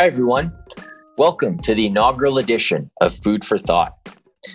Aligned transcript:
Hi, 0.00 0.06
everyone. 0.06 0.50
Welcome 1.18 1.58
to 1.58 1.74
the 1.74 1.84
inaugural 1.84 2.38
edition 2.38 2.90
of 3.02 3.14
Food 3.14 3.44
for 3.44 3.58
Thought, 3.58 3.92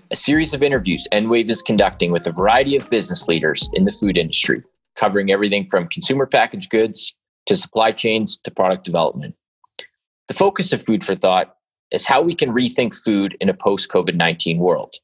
a 0.10 0.16
series 0.16 0.56
of 0.56 0.64
interviews 0.64 1.08
EnWave 1.14 1.52
is 1.52 1.62
conducting 1.62 2.12
with 2.12 2.26
a 2.26 2.32
variety 2.32 2.76
of 2.76 2.90
business 2.90 3.28
leaders 3.28 3.70
in 3.74 3.84
the 3.84 3.92
food 3.92 4.18
industry, 4.18 4.64
covering 4.96 5.30
everything 5.30 5.68
from 5.70 5.88
consumer 5.88 6.26
packaged 6.26 6.72
goods 6.72 7.14
to 7.46 7.56
supply 7.56 7.92
chains 7.92 8.40
to 8.44 8.50
product 8.50 8.86
development. 8.86 9.36
The 10.30 10.34
focus 10.34 10.74
of 10.74 10.84
Food 10.84 11.04
for 11.04 11.14
Thought 11.14 11.56
is 11.92 12.08
how 12.08 12.24
we 12.24 12.34
can 12.34 12.50
rethink 12.50 12.96
food 12.96 13.38
in 13.40 13.48
a 13.48 13.54
post 13.54 13.88
COVID 13.92 14.16
19 14.16 14.58
world. 14.58 14.96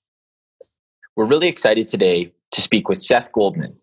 We're 1.16 1.26
really 1.26 1.50
excited 1.50 1.88
today 1.88 2.34
to 2.50 2.62
speak 2.62 2.90
with 2.90 3.00
Seth 3.00 3.32
Goldman, 3.32 3.78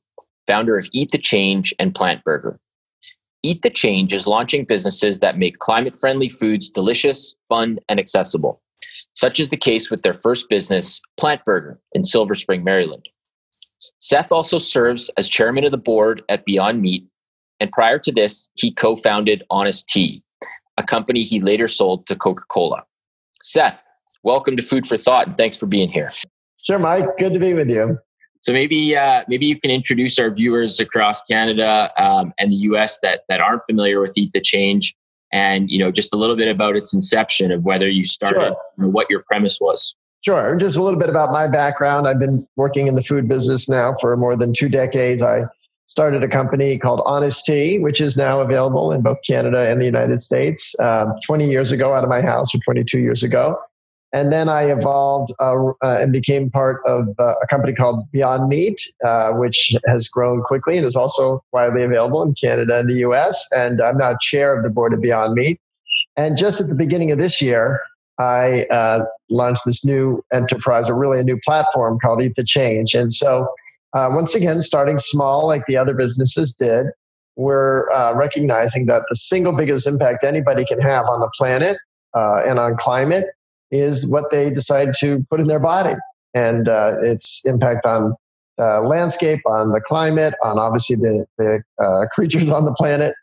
founder 0.49 0.77
of 0.77 0.89
Eat 0.91 1.13
the 1.13 1.19
Change 1.19 1.73
and 1.79 1.95
Plant 1.95 2.25
Burger. 2.25 2.59
Eat 3.43 3.63
the 3.63 3.71
Change 3.71 4.13
is 4.13 4.27
launching 4.27 4.65
businesses 4.65 5.21
that 5.21 5.39
make 5.39 5.59
climate 5.59 5.97
friendly 5.97 6.29
foods 6.29 6.71
delicious, 6.71 7.37
fun, 7.49 7.79
and 7.89 8.01
accessible, 8.01 8.61
such 9.15 9.39
is 9.39 9.51
the 9.51 9.57
case 9.57 9.91
with 9.91 10.03
their 10.03 10.15
first 10.15 10.49
business, 10.49 11.01
Plant 11.17 11.45
Burger, 11.45 11.81
in 11.93 12.03
Silver 12.03 12.35
Spring, 12.35 12.65
Maryland. 12.65 13.09
Seth 14.01 14.33
also 14.33 14.59
serves 14.59 15.09
as 15.17 15.29
chairman 15.29 15.65
of 15.65 15.71
the 15.71 15.79
board 15.79 16.23
at 16.29 16.45
Beyond 16.45 16.83
Meat, 16.83 17.07
and 17.61 17.71
prior 17.71 17.99
to 18.01 18.13
this, 18.13 18.49
he 18.55 18.73
co 18.73 18.97
founded 18.97 19.45
Honest 19.51 19.89
Tea, 19.89 20.23
a 20.77 20.83
company 20.83 21.23
he 21.23 21.41
later 21.41 21.69
sold 21.69 22.07
to 22.07 22.17
Coca 22.17 22.45
Cola. 22.49 22.85
Seth, 23.43 23.79
welcome 24.25 24.57
to 24.57 24.63
Food 24.63 24.87
for 24.87 24.97
Thought, 24.97 25.29
and 25.29 25.37
thanks 25.37 25.57
for 25.57 25.67
being 25.67 25.91
here. 25.91 26.11
Sure, 26.61 26.79
Mike. 26.79 27.05
Good 27.19 27.35
to 27.35 27.41
be 27.41 27.55
with 27.55 27.71
you. 27.71 27.99
So 28.41 28.53
maybe 28.53 28.97
uh, 28.97 29.25
maybe 29.29 29.47
you 29.47 29.59
can 29.59 29.71
introduce 29.71 30.19
our 30.19 30.31
viewers 30.31 30.81
across 30.81 31.23
Canada 31.25 31.91
um, 32.03 32.33
and 32.39 32.53
the 32.53 32.57
U.S. 32.57 32.99
that 33.03 33.23
that 33.29 33.41
aren't 33.41 33.63
familiar 33.67 34.01
with 34.01 34.17
Eat 34.17 34.31
the 34.33 34.41
Change, 34.41 34.95
and 35.33 35.71
you 35.71 35.79
know 35.79 35.91
just 35.91 36.13
a 36.15 36.17
little 36.17 36.37
bit 36.37 36.49
about 36.49 36.77
its 36.77 36.95
inception 36.95 37.51
of 37.51 37.65
whether 37.65 37.89
you 37.89 38.05
started, 38.05 38.41
sure. 38.41 38.57
you 38.77 38.85
know, 38.85 38.91
what 38.91 39.09
your 39.11 39.25
premise 39.29 39.59
was. 39.61 39.95
Sure, 40.25 40.57
just 40.57 40.77
a 40.77 40.83
little 40.83 40.99
bit 40.99 41.09
about 41.09 41.31
my 41.31 41.47
background. 41.47 42.09
I've 42.09 42.21
been 42.21 42.47
working 42.57 42.87
in 42.87 42.95
the 42.95 43.03
food 43.03 43.29
business 43.29 43.69
now 43.69 43.95
for 44.01 44.17
more 44.17 44.37
than 44.37 44.53
two 44.53 44.69
decades. 44.69 45.23
I 45.23 45.43
started 45.87 46.23
a 46.23 46.29
company 46.29 46.79
called 46.79 47.03
Honest 47.07 47.45
Tea, 47.45 47.79
which 47.79 48.01
is 48.01 48.17
now 48.17 48.41
available 48.41 48.93
in 48.93 49.03
both 49.03 49.19
Canada 49.27 49.69
and 49.69 49.81
the 49.81 49.85
United 49.85 50.21
States. 50.21 50.79
Um, 50.81 51.15
20 51.27 51.49
years 51.49 51.73
ago, 51.73 51.95
out 51.95 52.05
of 52.05 52.11
my 52.11 52.21
house, 52.21 52.55
or 52.55 52.59
22 52.59 53.01
years 53.01 53.23
ago. 53.23 53.59
And 54.13 54.33
then 54.33 54.49
I 54.49 54.71
evolved 54.71 55.35
uh, 55.39 55.67
uh, 55.83 55.99
and 56.01 56.13
became 56.13 56.51
part 56.51 56.81
of 56.87 57.09
uh, 57.19 57.35
a 57.43 57.47
company 57.49 57.75
called 57.75 58.11
Beyond 58.11 58.49
Meat, 58.49 58.81
uh, 59.05 59.33
which 59.33 59.75
has 59.87 60.09
grown 60.09 60.43
quickly 60.43 60.79
and 60.79 60.87
is 60.87 60.97
also 60.97 61.43
widely 61.53 61.83
available 61.83 62.23
in 62.23 62.35
Canada 62.35 62.79
and 62.79 62.89
the 62.89 63.01
US. 63.09 63.47
And 63.53 63.83
I'm 63.83 63.99
now 63.99 64.17
chair 64.21 64.57
of 64.57 64.65
the 64.65 64.71
board 64.71 64.95
of 64.95 65.03
Beyond 65.03 65.35
Meat. 65.35 65.61
And 66.17 66.37
just 66.37 66.61
at 66.61 66.69
the 66.69 66.75
beginning 66.75 67.11
of 67.11 67.19
this 67.19 67.43
year, 67.43 67.81
I 68.19 68.67
uh, 68.71 69.05
launched 69.31 69.63
this 69.65 69.85
new 69.85 70.25
enterprise, 70.33 70.91
or 70.91 70.99
really 70.99 71.21
a 71.21 71.23
new 71.23 71.39
platform 71.45 71.99
called 72.03 72.21
Eat 72.21 72.33
the 72.37 72.45
Change. 72.45 72.95
And 72.95 73.13
so, 73.13 73.47
uh, 73.93 74.09
once 74.11 74.35
again, 74.35 74.61
starting 74.61 74.99
small 74.99 75.47
like 75.47 75.67
the 75.69 75.77
other 75.77 75.95
businesses 75.95 76.53
did, 76.53 76.87
we're 77.37 77.87
recognizing 78.17 78.87
that 78.87 79.03
the 79.09 79.15
single 79.15 79.53
biggest 79.53 79.87
impact 79.87 80.25
anybody 80.25 80.65
can 80.65 80.81
have 80.81 81.05
on 81.07 81.21
the 81.21 81.31
planet 81.37 81.77
and 82.15 82.59
on 82.59 82.77
climate 82.77 83.27
is 83.71 84.11
what 84.11 84.31
they 84.31 84.51
decide 84.51 84.95
to 84.99 85.25
put 85.31 85.41
in 85.41 85.47
their 85.47 85.61
body 85.61 85.95
and 86.35 86.69
uh, 86.69 86.97
its 87.03 87.45
impact 87.47 87.87
on 87.87 88.15
uh, 88.59 88.81
landscape, 88.81 89.41
on 89.47 89.71
the 89.71 89.81
climate, 89.81 90.35
on 90.43 90.59
obviously 90.59 90.97
the, 90.97 91.27
the 91.39 91.63
uh, 91.83 92.07
creatures 92.13 92.49
on 92.49 92.65
the 92.65 92.73
planet 92.73 93.15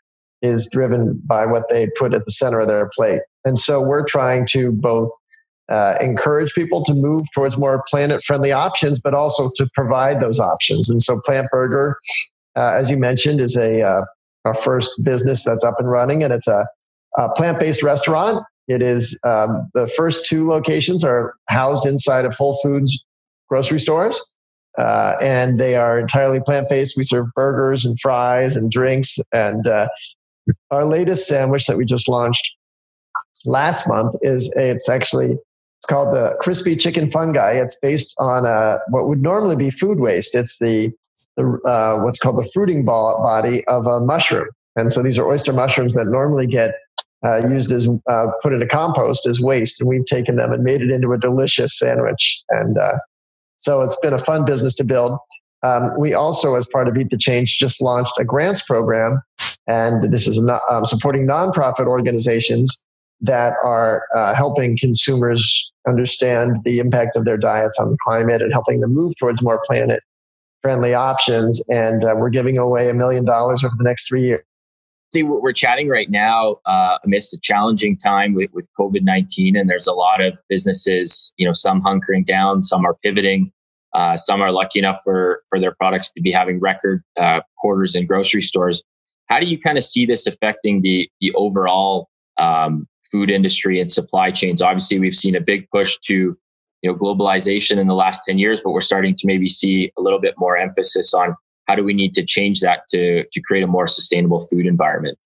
is 0.42 0.68
driven 0.70 1.20
by 1.24 1.46
what 1.46 1.68
they 1.68 1.88
put 1.98 2.14
at 2.14 2.24
the 2.24 2.30
center 2.30 2.60
of 2.60 2.68
their 2.68 2.90
plate. 2.94 3.20
And 3.44 3.58
so 3.58 3.80
we're 3.82 4.04
trying 4.04 4.46
to 4.50 4.72
both 4.72 5.10
uh, 5.68 5.96
encourage 6.00 6.54
people 6.54 6.84
to 6.84 6.94
move 6.94 7.24
towards 7.34 7.58
more 7.58 7.82
planet 7.88 8.22
friendly 8.24 8.52
options, 8.52 9.00
but 9.00 9.14
also 9.14 9.50
to 9.56 9.68
provide 9.74 10.20
those 10.20 10.38
options. 10.38 10.88
And 10.88 11.02
so 11.02 11.20
Plant 11.24 11.48
Burger, 11.50 11.98
uh, 12.54 12.74
as 12.76 12.90
you 12.90 12.96
mentioned, 12.96 13.40
is 13.40 13.56
a, 13.56 13.82
uh, 13.82 14.02
our 14.44 14.54
first 14.54 14.90
business 15.02 15.44
that's 15.44 15.64
up 15.64 15.74
and 15.78 15.90
running, 15.90 16.22
and 16.22 16.32
it's 16.32 16.46
a, 16.46 16.66
a 17.16 17.30
plant 17.30 17.58
based 17.58 17.82
restaurant 17.82 18.44
it 18.68 18.82
is 18.82 19.18
um, 19.24 19.68
the 19.74 19.86
first 19.86 20.26
two 20.26 20.48
locations 20.48 21.04
are 21.04 21.34
housed 21.48 21.86
inside 21.86 22.24
of 22.24 22.34
Whole 22.34 22.58
Foods 22.62 23.04
grocery 23.48 23.78
stores, 23.78 24.34
uh, 24.78 25.14
and 25.20 25.58
they 25.58 25.76
are 25.76 25.98
entirely 25.98 26.40
plant 26.40 26.68
based. 26.68 26.96
We 26.96 27.04
serve 27.04 27.26
burgers 27.34 27.84
and 27.84 27.98
fries 28.00 28.56
and 28.56 28.70
drinks. 28.70 29.18
And 29.32 29.66
uh, 29.66 29.88
our 30.70 30.84
latest 30.84 31.26
sandwich 31.28 31.66
that 31.66 31.76
we 31.76 31.84
just 31.84 32.08
launched 32.08 32.54
last 33.44 33.88
month 33.88 34.16
is 34.22 34.52
a, 34.56 34.70
it's 34.70 34.88
actually 34.88 35.32
it's 35.78 35.86
called 35.88 36.12
the 36.14 36.36
crispy 36.40 36.74
chicken 36.74 37.10
fungi. 37.10 37.52
It's 37.52 37.78
based 37.80 38.14
on 38.18 38.46
uh, 38.46 38.78
what 38.88 39.08
would 39.08 39.22
normally 39.22 39.56
be 39.56 39.70
food 39.70 40.00
waste. 40.00 40.34
It's 40.34 40.58
the 40.58 40.92
the 41.36 41.60
uh, 41.66 42.02
what's 42.02 42.18
called 42.18 42.38
the 42.38 42.48
fruiting 42.52 42.84
body 42.84 43.64
of 43.66 43.86
a 43.86 44.00
mushroom. 44.00 44.48
And 44.74 44.92
so 44.92 45.02
these 45.02 45.18
are 45.18 45.26
oyster 45.26 45.52
mushrooms 45.52 45.94
that 45.94 46.06
normally 46.06 46.46
get 46.46 46.74
uh, 47.24 47.48
used 47.48 47.72
as 47.72 47.88
uh, 48.08 48.26
put 48.42 48.52
into 48.52 48.66
compost 48.66 49.26
as 49.26 49.40
waste, 49.40 49.80
and 49.80 49.88
we've 49.88 50.06
taken 50.06 50.36
them 50.36 50.52
and 50.52 50.62
made 50.62 50.82
it 50.82 50.90
into 50.90 51.12
a 51.12 51.18
delicious 51.18 51.78
sandwich. 51.78 52.38
And 52.50 52.78
uh, 52.78 52.98
so 53.56 53.82
it's 53.82 53.98
been 54.00 54.12
a 54.12 54.18
fun 54.18 54.44
business 54.44 54.74
to 54.76 54.84
build. 54.84 55.18
Um, 55.62 55.90
we 55.98 56.14
also, 56.14 56.54
as 56.54 56.68
part 56.72 56.88
of 56.88 56.96
Eat 56.96 57.10
the 57.10 57.18
Change, 57.18 57.56
just 57.58 57.82
launched 57.82 58.12
a 58.18 58.24
grants 58.24 58.62
program, 58.62 59.20
and 59.66 60.12
this 60.12 60.28
is 60.28 60.40
not, 60.42 60.60
um, 60.70 60.84
supporting 60.84 61.26
nonprofit 61.26 61.86
organizations 61.86 62.86
that 63.20 63.54
are 63.64 64.04
uh, 64.14 64.34
helping 64.34 64.76
consumers 64.76 65.72
understand 65.88 66.58
the 66.64 66.78
impact 66.78 67.16
of 67.16 67.24
their 67.24 67.38
diets 67.38 67.80
on 67.80 67.90
the 67.90 67.96
climate 68.04 68.42
and 68.42 68.52
helping 68.52 68.80
them 68.80 68.92
move 68.92 69.16
towards 69.18 69.42
more 69.42 69.60
planet 69.66 70.02
friendly 70.60 70.94
options. 70.94 71.66
And 71.70 72.04
uh, 72.04 72.14
we're 72.16 72.28
giving 72.28 72.58
away 72.58 72.90
a 72.90 72.94
million 72.94 73.24
dollars 73.24 73.64
over 73.64 73.74
the 73.78 73.84
next 73.84 74.08
three 74.08 74.22
years 74.22 74.44
we're 75.22 75.52
chatting 75.52 75.88
right 75.88 76.10
now 76.10 76.56
uh, 76.66 76.98
amidst 77.04 77.34
a 77.34 77.38
challenging 77.40 77.96
time 77.96 78.34
with, 78.34 78.50
with 78.52 78.68
covid-19 78.78 79.58
and 79.58 79.68
there's 79.68 79.86
a 79.86 79.94
lot 79.94 80.20
of 80.20 80.40
businesses 80.48 81.32
you 81.36 81.46
know 81.46 81.52
some 81.52 81.82
hunkering 81.82 82.26
down 82.26 82.62
some 82.62 82.84
are 82.84 82.96
pivoting. 83.02 83.52
Uh, 83.94 84.16
some 84.16 84.42
are 84.42 84.52
lucky 84.52 84.78
enough 84.78 85.00
for 85.02 85.42
for 85.48 85.58
their 85.58 85.72
products 85.72 86.12
to 86.12 86.20
be 86.20 86.30
having 86.30 86.60
record 86.60 87.02
uh, 87.18 87.40
quarters 87.58 87.94
in 87.94 88.06
grocery 88.06 88.42
stores. 88.42 88.82
How 89.28 89.40
do 89.40 89.46
you 89.46 89.58
kind 89.58 89.78
of 89.78 89.84
see 89.84 90.04
this 90.04 90.26
affecting 90.26 90.82
the 90.82 91.08
the 91.20 91.32
overall 91.34 92.08
um, 92.38 92.86
food 93.10 93.30
industry 93.30 93.80
and 93.80 93.90
supply 93.90 94.30
chains? 94.30 94.60
Obviously 94.60 94.98
we've 94.98 95.14
seen 95.14 95.34
a 95.34 95.40
big 95.40 95.68
push 95.70 95.96
to 96.04 96.36
you 96.82 96.92
know 96.92 96.94
globalization 96.94 97.78
in 97.78 97.86
the 97.86 97.94
last 97.94 98.22
10 98.26 98.38
years 98.38 98.60
but 98.62 98.72
we're 98.72 98.82
starting 98.82 99.16
to 99.16 99.26
maybe 99.26 99.48
see 99.48 99.90
a 99.96 100.02
little 100.02 100.20
bit 100.20 100.34
more 100.36 100.58
emphasis 100.58 101.14
on 101.14 101.34
how 101.66 101.74
do 101.74 101.84
we 101.84 101.94
need 101.94 102.12
to 102.14 102.24
change 102.24 102.60
that 102.60 102.80
to 102.88 103.24
to 103.32 103.40
create 103.42 103.62
a 103.62 103.66
more 103.66 103.86
sustainable 103.86 104.40
food 104.40 104.66
environment 104.66 105.18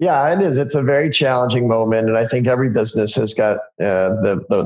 yeah, 0.00 0.32
it 0.32 0.40
is. 0.40 0.56
It's 0.56 0.76
a 0.76 0.82
very 0.82 1.10
challenging 1.10 1.66
moment, 1.66 2.08
and 2.08 2.16
I 2.16 2.24
think 2.24 2.46
every 2.46 2.70
business 2.70 3.16
has 3.16 3.34
got 3.34 3.56
uh, 3.80 4.14
the, 4.22 4.44
the, 4.48 4.62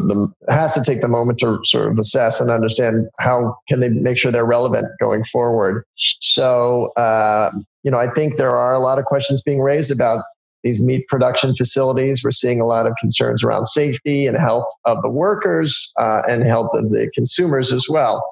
the 0.46 0.52
has 0.52 0.74
to 0.74 0.84
take 0.84 1.00
the 1.00 1.08
moment 1.08 1.38
to 1.38 1.58
sort 1.64 1.90
of 1.90 1.98
assess 1.98 2.38
and 2.38 2.50
understand 2.50 3.08
how 3.18 3.56
can 3.66 3.80
they 3.80 3.88
make 3.88 4.18
sure 4.18 4.30
they're 4.30 4.44
relevant 4.44 4.86
going 5.00 5.24
forward. 5.24 5.84
So, 5.96 6.92
uh, 6.98 7.50
you 7.82 7.90
know, 7.90 7.98
I 7.98 8.10
think 8.10 8.36
there 8.36 8.54
are 8.54 8.74
a 8.74 8.78
lot 8.78 8.98
of 8.98 9.06
questions 9.06 9.40
being 9.40 9.60
raised 9.60 9.90
about 9.90 10.22
these 10.64 10.82
meat 10.82 11.08
production 11.08 11.54
facilities. 11.54 12.22
We're 12.22 12.30
seeing 12.30 12.60
a 12.60 12.66
lot 12.66 12.86
of 12.86 12.92
concerns 13.00 13.42
around 13.42 13.64
safety 13.66 14.26
and 14.26 14.36
health 14.36 14.70
of 14.84 15.00
the 15.00 15.08
workers 15.08 15.94
uh, 15.98 16.22
and 16.28 16.44
health 16.44 16.70
of 16.74 16.90
the 16.90 17.10
consumers 17.14 17.72
as 17.72 17.86
well. 17.88 18.22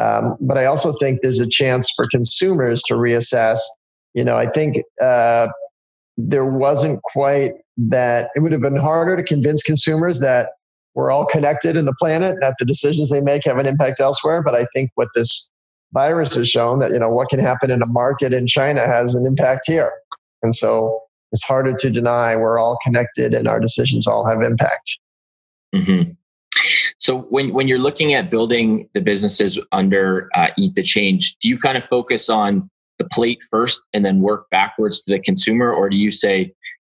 Um, 0.00 0.36
but 0.40 0.56
I 0.56 0.64
also 0.64 0.92
think 0.92 1.20
there's 1.20 1.40
a 1.40 1.48
chance 1.48 1.92
for 1.94 2.06
consumers 2.10 2.82
to 2.84 2.94
reassess. 2.94 3.60
You 4.14 4.24
know, 4.24 4.36
I 4.36 4.46
think 4.46 4.76
uh, 5.02 5.48
there 6.16 6.46
wasn't 6.46 7.02
quite 7.02 7.52
that, 7.76 8.30
it 8.34 8.40
would 8.40 8.52
have 8.52 8.62
been 8.62 8.76
harder 8.76 9.16
to 9.16 9.22
convince 9.22 9.62
consumers 9.62 10.20
that 10.20 10.48
we're 10.94 11.10
all 11.10 11.26
connected 11.26 11.76
in 11.76 11.84
the 11.84 11.94
planet, 12.00 12.36
that 12.40 12.56
the 12.58 12.64
decisions 12.64 13.10
they 13.10 13.20
make 13.20 13.44
have 13.44 13.58
an 13.58 13.66
impact 13.66 14.00
elsewhere. 14.00 14.42
But 14.42 14.54
I 14.54 14.66
think 14.74 14.90
what 14.94 15.08
this 15.14 15.50
virus 15.92 16.34
has 16.36 16.48
shown 16.48 16.78
that, 16.80 16.92
you 16.92 16.98
know, 16.98 17.10
what 17.10 17.28
can 17.28 17.38
happen 17.38 17.70
in 17.70 17.82
a 17.82 17.86
market 17.86 18.32
in 18.32 18.46
China 18.46 18.86
has 18.86 19.14
an 19.14 19.26
impact 19.26 19.64
here. 19.66 19.92
And 20.42 20.54
so 20.54 21.00
it's 21.32 21.44
harder 21.44 21.74
to 21.74 21.90
deny 21.90 22.36
we're 22.36 22.58
all 22.58 22.78
connected 22.84 23.34
and 23.34 23.46
our 23.46 23.60
decisions 23.60 24.06
all 24.06 24.26
have 24.26 24.42
impact. 24.42 24.98
Mm-hmm. 25.74 26.12
So 27.10 27.22
when 27.22 27.52
when 27.52 27.66
you're 27.66 27.80
looking 27.80 28.14
at 28.14 28.30
building 28.30 28.88
the 28.94 29.00
businesses 29.00 29.58
under 29.72 30.28
uh, 30.36 30.50
Eat 30.56 30.76
the 30.76 30.82
Change, 30.84 31.34
do 31.38 31.48
you 31.48 31.58
kind 31.58 31.76
of 31.76 31.84
focus 31.84 32.30
on 32.30 32.70
the 33.00 33.04
plate 33.04 33.42
first 33.50 33.82
and 33.92 34.04
then 34.04 34.20
work 34.20 34.48
backwards 34.52 35.00
to 35.02 35.10
the 35.10 35.18
consumer, 35.18 35.72
or 35.72 35.90
do 35.90 35.96
you 35.96 36.12
say, 36.12 36.52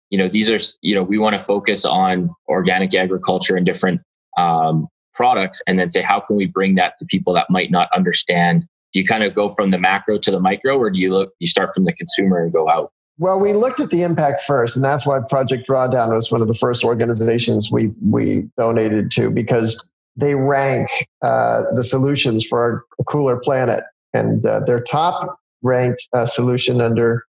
you 0.09 0.17
know, 0.17 0.27
these 0.27 0.49
are 0.49 0.57
you 0.81 0.95
know 0.95 1.03
we 1.03 1.19
want 1.19 1.37
to 1.37 1.39
focus 1.39 1.85
on 1.85 2.31
organic 2.47 2.95
agriculture 2.95 3.55
and 3.55 3.63
different 3.63 4.01
um, 4.39 4.87
products, 5.13 5.61
and 5.67 5.77
then 5.77 5.91
say 5.91 6.01
how 6.01 6.19
can 6.19 6.35
we 6.35 6.47
bring 6.47 6.73
that 6.73 6.97
to 6.97 7.05
people 7.05 7.31
that 7.35 7.45
might 7.51 7.69
not 7.69 7.87
understand? 7.95 8.65
Do 8.93 8.99
you 8.99 9.05
kind 9.05 9.23
of 9.23 9.35
go 9.35 9.49
from 9.49 9.69
the 9.69 9.77
macro 9.77 10.17
to 10.17 10.31
the 10.31 10.39
micro, 10.39 10.79
or 10.79 10.89
do 10.89 10.97
you 10.97 11.13
look 11.13 11.31
you 11.37 11.45
start 11.45 11.75
from 11.75 11.85
the 11.85 11.93
consumer 11.93 12.41
and 12.41 12.51
go 12.51 12.67
out? 12.67 12.91
Well, 13.19 13.39
we 13.39 13.53
looked 13.53 13.79
at 13.79 13.91
the 13.91 14.01
impact 14.01 14.41
first, 14.41 14.75
and 14.75 14.83
that's 14.83 15.05
why 15.05 15.19
Project 15.29 15.69
Drawdown 15.69 16.11
was 16.11 16.31
one 16.31 16.41
of 16.41 16.47
the 16.47 16.55
first 16.55 16.83
organizations 16.83 17.71
we 17.71 17.91
we 18.01 18.49
donated 18.57 19.11
to 19.11 19.29
because 19.29 19.93
they 20.17 20.35
rank 20.35 20.89
uh, 21.21 21.63
the 21.75 21.83
solutions 21.83 22.45
for 22.45 22.83
a 22.99 23.03
cooler 23.03 23.39
planet, 23.39 23.83
and 24.13 24.45
uh, 24.45 24.61
their 24.61 24.81
top 24.81 25.37
ranked 25.61 26.07
uh, 26.13 26.25
solution 26.25 26.81
under 26.81 27.23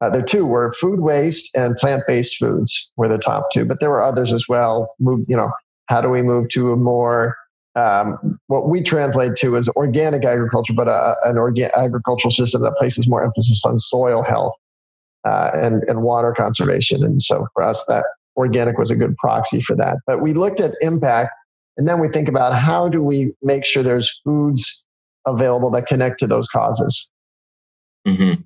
uh, 0.00 0.10
there 0.10 0.22
two 0.22 0.46
were 0.46 0.72
food 0.72 1.00
waste 1.00 1.54
and 1.54 1.76
plant 1.76 2.02
based 2.06 2.36
foods 2.36 2.92
were 2.96 3.08
the 3.08 3.18
top 3.18 3.50
two, 3.52 3.64
but 3.64 3.78
there 3.80 3.90
were 3.90 4.02
others 4.02 4.32
as 4.32 4.46
well. 4.48 4.92
Move, 4.98 5.24
you 5.28 5.36
know, 5.36 5.52
how 5.86 6.00
do 6.00 6.08
we 6.08 6.22
move 6.22 6.48
to 6.48 6.72
a 6.72 6.76
more 6.76 7.36
um, 7.76 8.38
what 8.48 8.68
we 8.68 8.82
translate 8.82 9.36
to 9.36 9.56
as 9.56 9.68
organic 9.70 10.24
agriculture, 10.24 10.72
but 10.72 10.88
a, 10.88 10.92
uh, 10.92 11.14
an 11.24 11.38
organ- 11.38 11.70
agricultural 11.76 12.30
system 12.32 12.62
that 12.62 12.74
places 12.76 13.08
more 13.08 13.24
emphasis 13.24 13.64
on 13.64 13.78
soil 13.78 14.24
health 14.24 14.54
uh, 15.24 15.50
and, 15.54 15.84
and 15.88 16.02
water 16.02 16.34
conservation. 16.36 17.04
And 17.04 17.22
so 17.22 17.46
for 17.54 17.62
us, 17.62 17.84
that 17.86 18.04
organic 18.36 18.78
was 18.78 18.90
a 18.90 18.96
good 18.96 19.16
proxy 19.16 19.60
for 19.60 19.76
that. 19.76 19.98
But 20.06 20.20
we 20.20 20.32
looked 20.32 20.60
at 20.60 20.74
impact, 20.80 21.30
and 21.76 21.88
then 21.88 22.00
we 22.00 22.08
think 22.08 22.28
about 22.28 22.54
how 22.54 22.88
do 22.88 23.02
we 23.02 23.32
make 23.42 23.64
sure 23.64 23.82
there's 23.82 24.20
foods 24.24 24.84
available 25.26 25.70
that 25.70 25.86
connect 25.86 26.18
to 26.20 26.26
those 26.26 26.48
causes. 26.48 27.10
Mm-hmm. 28.06 28.42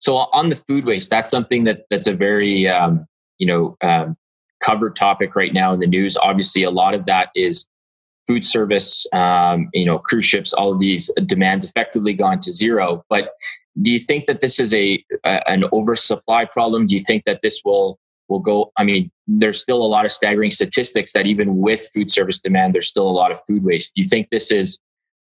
So 0.00 0.16
on 0.16 0.48
the 0.48 0.56
food 0.56 0.84
waste, 0.84 1.10
that's 1.10 1.30
something 1.30 1.64
that 1.64 1.84
that's 1.90 2.06
a 2.06 2.14
very 2.14 2.68
um, 2.68 3.06
you 3.38 3.46
know 3.46 3.76
um, 3.82 4.16
covered 4.60 4.96
topic 4.96 5.34
right 5.34 5.52
now 5.52 5.72
in 5.72 5.80
the 5.80 5.86
news. 5.86 6.16
Obviously, 6.16 6.62
a 6.62 6.70
lot 6.70 6.94
of 6.94 7.06
that 7.06 7.30
is 7.34 7.66
food 8.26 8.44
service, 8.44 9.06
um, 9.12 9.68
you 9.72 9.84
know, 9.84 9.98
cruise 9.98 10.24
ships, 10.24 10.52
all 10.52 10.72
of 10.72 10.78
these 10.78 11.10
demands 11.26 11.64
effectively 11.64 12.14
gone 12.14 12.40
to 12.40 12.52
zero. 12.52 13.04
But 13.08 13.30
do 13.82 13.90
you 13.90 13.98
think 13.98 14.26
that 14.26 14.40
this 14.40 14.58
is 14.58 14.72
a, 14.72 15.04
a 15.24 15.50
an 15.50 15.64
oversupply 15.72 16.46
problem? 16.46 16.86
Do 16.86 16.96
you 16.96 17.02
think 17.02 17.24
that 17.24 17.40
this 17.42 17.60
will 17.64 17.98
will 18.28 18.40
go? 18.40 18.72
I 18.76 18.84
mean, 18.84 19.10
there's 19.26 19.60
still 19.60 19.82
a 19.82 19.86
lot 19.86 20.04
of 20.04 20.12
staggering 20.12 20.50
statistics 20.50 21.12
that 21.12 21.26
even 21.26 21.58
with 21.58 21.88
food 21.94 22.10
service 22.10 22.40
demand, 22.40 22.74
there's 22.74 22.88
still 22.88 23.08
a 23.08 23.10
lot 23.10 23.30
of 23.30 23.38
food 23.46 23.64
waste. 23.64 23.94
Do 23.94 24.02
you 24.02 24.08
think 24.08 24.28
this 24.30 24.50
is, 24.50 24.78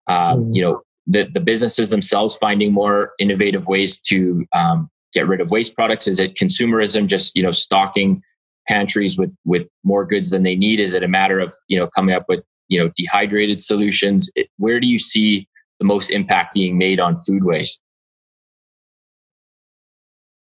um, 0.08 0.44
mm. 0.44 0.54
you 0.54 0.62
know, 0.62 0.82
the, 1.06 1.28
the 1.32 1.40
businesses 1.40 1.90
themselves 1.90 2.36
finding 2.36 2.72
more 2.72 3.12
innovative 3.18 3.66
ways 3.66 3.98
to 4.00 4.46
um, 4.54 4.90
get 5.12 5.26
rid 5.26 5.40
of 5.40 5.50
waste 5.50 5.74
products? 5.74 6.06
Is 6.06 6.20
it 6.20 6.34
consumerism, 6.34 7.06
just 7.06 7.36
you 7.36 7.42
know 7.42 7.52
stocking 7.52 8.22
pantries 8.68 9.18
with 9.18 9.34
with 9.44 9.68
more 9.84 10.04
goods 10.04 10.30
than 10.30 10.42
they 10.42 10.56
need? 10.56 10.80
Is 10.80 10.94
it 10.94 11.02
a 11.02 11.08
matter 11.08 11.40
of 11.40 11.52
you 11.68 11.78
know 11.78 11.88
coming 11.88 12.14
up 12.14 12.26
with 12.28 12.44
you 12.68 12.78
know 12.78 12.90
dehydrated 12.96 13.60
solutions? 13.60 14.30
It, 14.34 14.48
where 14.58 14.80
do 14.80 14.86
you 14.86 14.98
see 14.98 15.48
the 15.78 15.86
most 15.86 16.10
impact 16.10 16.54
being 16.54 16.76
made 16.76 17.00
on 17.00 17.16
food 17.16 17.44
waste? 17.44 17.80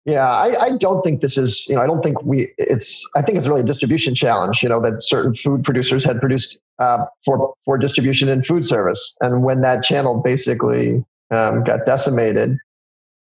Yeah, 0.05 0.29
I, 0.29 0.55
I, 0.59 0.77
don't 0.77 1.01
think 1.01 1.21
this 1.21 1.37
is, 1.37 1.65
you 1.69 1.75
know, 1.75 1.81
I 1.81 1.87
don't 1.87 2.03
think 2.03 2.21
we, 2.23 2.49
it's, 2.57 3.09
I 3.15 3.21
think 3.21 3.37
it's 3.37 3.47
really 3.47 3.61
a 3.61 3.65
distribution 3.65 4.13
challenge, 4.13 4.61
you 4.61 4.67
know, 4.67 4.81
that 4.81 5.01
certain 5.01 5.33
food 5.33 5.63
producers 5.63 6.03
had 6.03 6.19
produced 6.19 6.59
uh, 6.79 7.05
for, 7.23 7.53
for 7.63 7.77
distribution 7.77 8.27
in 8.27 8.43
food 8.43 8.65
service. 8.65 9.15
And 9.21 9.43
when 9.43 9.61
that 9.61 9.81
channel 9.81 10.21
basically 10.21 11.05
um, 11.31 11.63
got 11.63 11.85
decimated, 11.85 12.57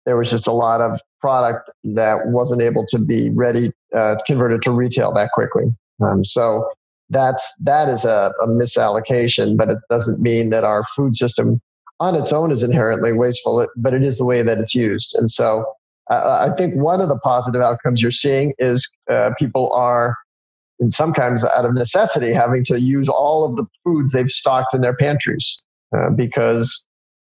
there 0.05 0.15
was 0.15 0.29
just 0.29 0.47
a 0.47 0.53
lot 0.53 0.79
of 0.79 1.01
product 1.19 1.69
that 1.83 2.27
wasn't 2.27 2.61
able 2.61 2.85
to 2.87 2.97
be 2.97 3.29
ready, 3.31 3.73
uh, 3.93 4.15
converted 4.25 4.61
to 4.61 4.71
retail 4.71 5.13
that 5.15 5.31
quickly. 5.33 5.65
Um, 6.01 6.23
so 6.23 6.65
that's, 7.09 7.57
that 7.57 7.89
is 7.89 8.05
a, 8.05 8.31
a 8.41 8.47
misallocation, 8.47 9.57
but 9.57 9.69
it 9.69 9.79
doesn't 9.89 10.21
mean 10.21 10.49
that 10.51 10.63
our 10.63 10.83
food 10.83 11.13
system 11.13 11.59
on 11.99 12.15
its 12.15 12.31
own 12.31 12.53
is 12.53 12.63
inherently 12.63 13.11
wasteful, 13.11 13.67
but 13.75 13.93
it 13.93 14.03
is 14.03 14.17
the 14.17 14.23
way 14.23 14.41
that 14.41 14.59
it's 14.59 14.73
used. 14.73 15.13
And 15.15 15.29
so, 15.29 15.65
I 16.09 16.49
think 16.57 16.75
one 16.75 17.01
of 17.01 17.09
the 17.09 17.19
positive 17.19 17.61
outcomes 17.61 18.01
you're 18.01 18.11
seeing 18.11 18.53
is 18.57 18.91
uh, 19.11 19.31
people 19.37 19.71
are, 19.73 20.15
in 20.79 20.91
some 20.91 21.13
kinds, 21.13 21.43
out 21.43 21.65
of 21.65 21.73
necessity, 21.73 22.33
having 22.33 22.63
to 22.65 22.79
use 22.79 23.07
all 23.07 23.45
of 23.45 23.55
the 23.55 23.65
foods 23.83 24.11
they've 24.11 24.31
stocked 24.31 24.73
in 24.73 24.81
their 24.81 24.95
pantries 24.95 25.65
uh, 25.95 26.09
because 26.09 26.87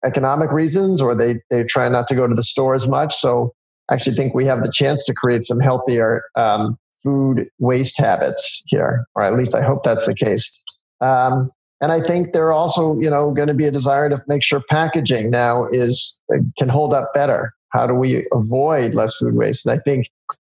economic 0.04 0.51
reasons, 0.51 1.01
or 1.01 1.16
they 1.16 1.39
they 1.50 1.63
try 1.63 1.88
not 1.88 2.07
to 2.10 2.16
go 2.16 2.27
to 2.27 2.36
the 2.36 2.44
store 2.44 2.75
as 2.75 2.88
much. 2.88 3.16
So, 3.16 3.54
I 3.89 3.94
actually 3.94 4.16
think 4.16 4.33
we 4.33 4.45
have 4.45 4.62
the 4.62 4.72
chance 4.72 5.06
to 5.06 5.13
create 5.13 5.44
some 5.44 5.60
healthier 5.60 6.24
um, 6.36 6.78
food 7.01 7.48
waste 7.60 7.98
habits 8.00 8.63
here, 8.66 9.06
or 9.16 9.24
at 9.24 9.33
least 9.36 9.56
I 9.56 9.62
hope 9.62 9.83
that's 9.83 10.06
the 10.06 10.16
case. 10.16 10.62
Um, 11.01 11.51
and 11.81 11.92
I 11.92 12.01
think 12.01 12.33
there 12.33 12.48
are 12.48 12.54
also, 12.54 13.00
you 13.00 13.10
know, 13.10 13.31
going 13.31 13.48
to 13.48 13.54
be 13.54 13.66
a 13.66 13.71
desire 13.71 14.10
to 14.10 14.21
make 14.28 14.44
sure 14.44 14.62
packaging 14.69 15.30
now 15.30 15.68
is 15.71 16.19
can 16.57 16.69
hold 16.69 16.94
up 16.94 17.13
better. 17.13 17.54
How 17.75 17.88
do 17.88 17.94
we 17.94 18.25
avoid 18.31 18.95
less 18.95 19.18
food 19.18 19.36
waste? 19.36 19.66
And 19.66 19.77
I 19.77 19.81
think 19.83 20.07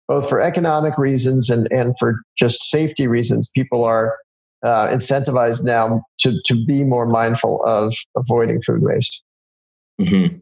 both 0.09 0.29
for 0.29 0.41
economic 0.41 0.99
reasons 0.99 1.51
and, 1.51 1.69
and 1.71 1.95
for 1.99 2.23
just 2.37 2.71
safety 2.71 3.07
reasons, 3.07 3.53
people 3.55 3.85
are 3.85 4.17
uh, 4.63 4.89
incentivized 4.89 5.63
now 5.65 6.03
to, 6.21 6.39
to 6.47 6.65
be 6.65 6.85
more 6.85 7.07
mindful 7.07 7.63
of 7.65 7.95
avoiding 8.17 8.61
food 8.63 8.83
waste. 8.83 9.23
Mm-hmm. 10.01 10.39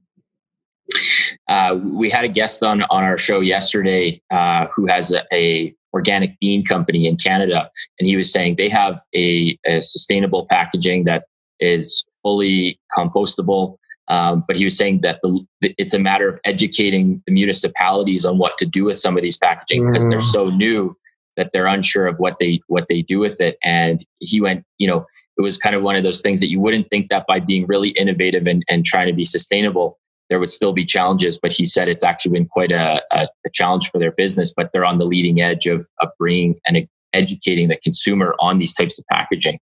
Uh, 1.48 1.78
we 1.92 2.10
had 2.10 2.24
a 2.24 2.28
guest 2.28 2.62
on 2.62 2.82
on 2.82 3.04
our 3.04 3.18
show 3.18 3.40
yesterday 3.40 4.18
uh, 4.30 4.66
who 4.74 4.86
has 4.86 5.12
a, 5.12 5.22
a, 5.32 5.74
organic 5.94 6.38
bean 6.38 6.62
company 6.62 7.06
in 7.06 7.16
Canada, 7.16 7.70
and 7.98 8.06
he 8.06 8.14
was 8.14 8.30
saying 8.30 8.56
they 8.56 8.68
have 8.68 9.00
a, 9.14 9.58
a 9.64 9.80
sustainable 9.80 10.46
packaging 10.46 11.04
that 11.04 11.24
is 11.60 12.04
fully 12.22 12.78
compostable. 12.96 13.76
Um, 14.08 14.44
but 14.46 14.56
he 14.56 14.64
was 14.64 14.76
saying 14.76 15.00
that 15.02 15.20
the, 15.22 15.44
it's 15.60 15.92
a 15.92 15.98
matter 15.98 16.28
of 16.28 16.40
educating 16.44 17.22
the 17.26 17.32
municipalities 17.32 18.24
on 18.24 18.38
what 18.38 18.56
to 18.58 18.66
do 18.66 18.84
with 18.84 18.96
some 18.96 19.16
of 19.16 19.22
these 19.22 19.36
packaging 19.36 19.86
because 19.86 20.06
mm. 20.06 20.10
they're 20.10 20.20
so 20.20 20.48
new 20.48 20.96
that 21.36 21.52
they're 21.52 21.66
unsure 21.66 22.06
of 22.06 22.16
what 22.18 22.38
they 22.38 22.60
what 22.68 22.88
they 22.88 23.02
do 23.02 23.18
with 23.18 23.40
it. 23.40 23.58
And 23.62 24.04
he 24.18 24.40
went, 24.40 24.64
you 24.78 24.88
know, 24.88 25.06
it 25.36 25.42
was 25.42 25.56
kind 25.56 25.76
of 25.76 25.82
one 25.82 25.94
of 25.94 26.02
those 26.02 26.20
things 26.20 26.40
that 26.40 26.50
you 26.50 26.58
wouldn't 26.60 26.88
think 26.90 27.10
that 27.10 27.26
by 27.28 27.38
being 27.38 27.66
really 27.66 27.90
innovative 27.90 28.46
and, 28.46 28.64
and 28.68 28.84
trying 28.84 29.06
to 29.06 29.12
be 29.12 29.24
sustainable, 29.24 29.98
there 30.30 30.40
would 30.40 30.50
still 30.50 30.72
be 30.72 30.84
challenges. 30.84 31.38
But 31.40 31.52
he 31.52 31.64
said 31.64 31.88
it's 31.88 32.02
actually 32.02 32.32
been 32.32 32.46
quite 32.46 32.72
a, 32.72 33.02
a, 33.12 33.28
a 33.46 33.50
challenge 33.52 33.90
for 33.90 33.98
their 33.98 34.12
business, 34.12 34.52
but 34.54 34.72
they're 34.72 34.84
on 34.84 34.98
the 34.98 35.06
leading 35.06 35.40
edge 35.40 35.66
of, 35.66 35.86
of 36.00 36.08
bringing 36.18 36.56
and 36.66 36.88
educating 37.12 37.68
the 37.68 37.76
consumer 37.76 38.34
on 38.40 38.58
these 38.58 38.74
types 38.74 38.98
of 38.98 39.04
packaging. 39.10 39.58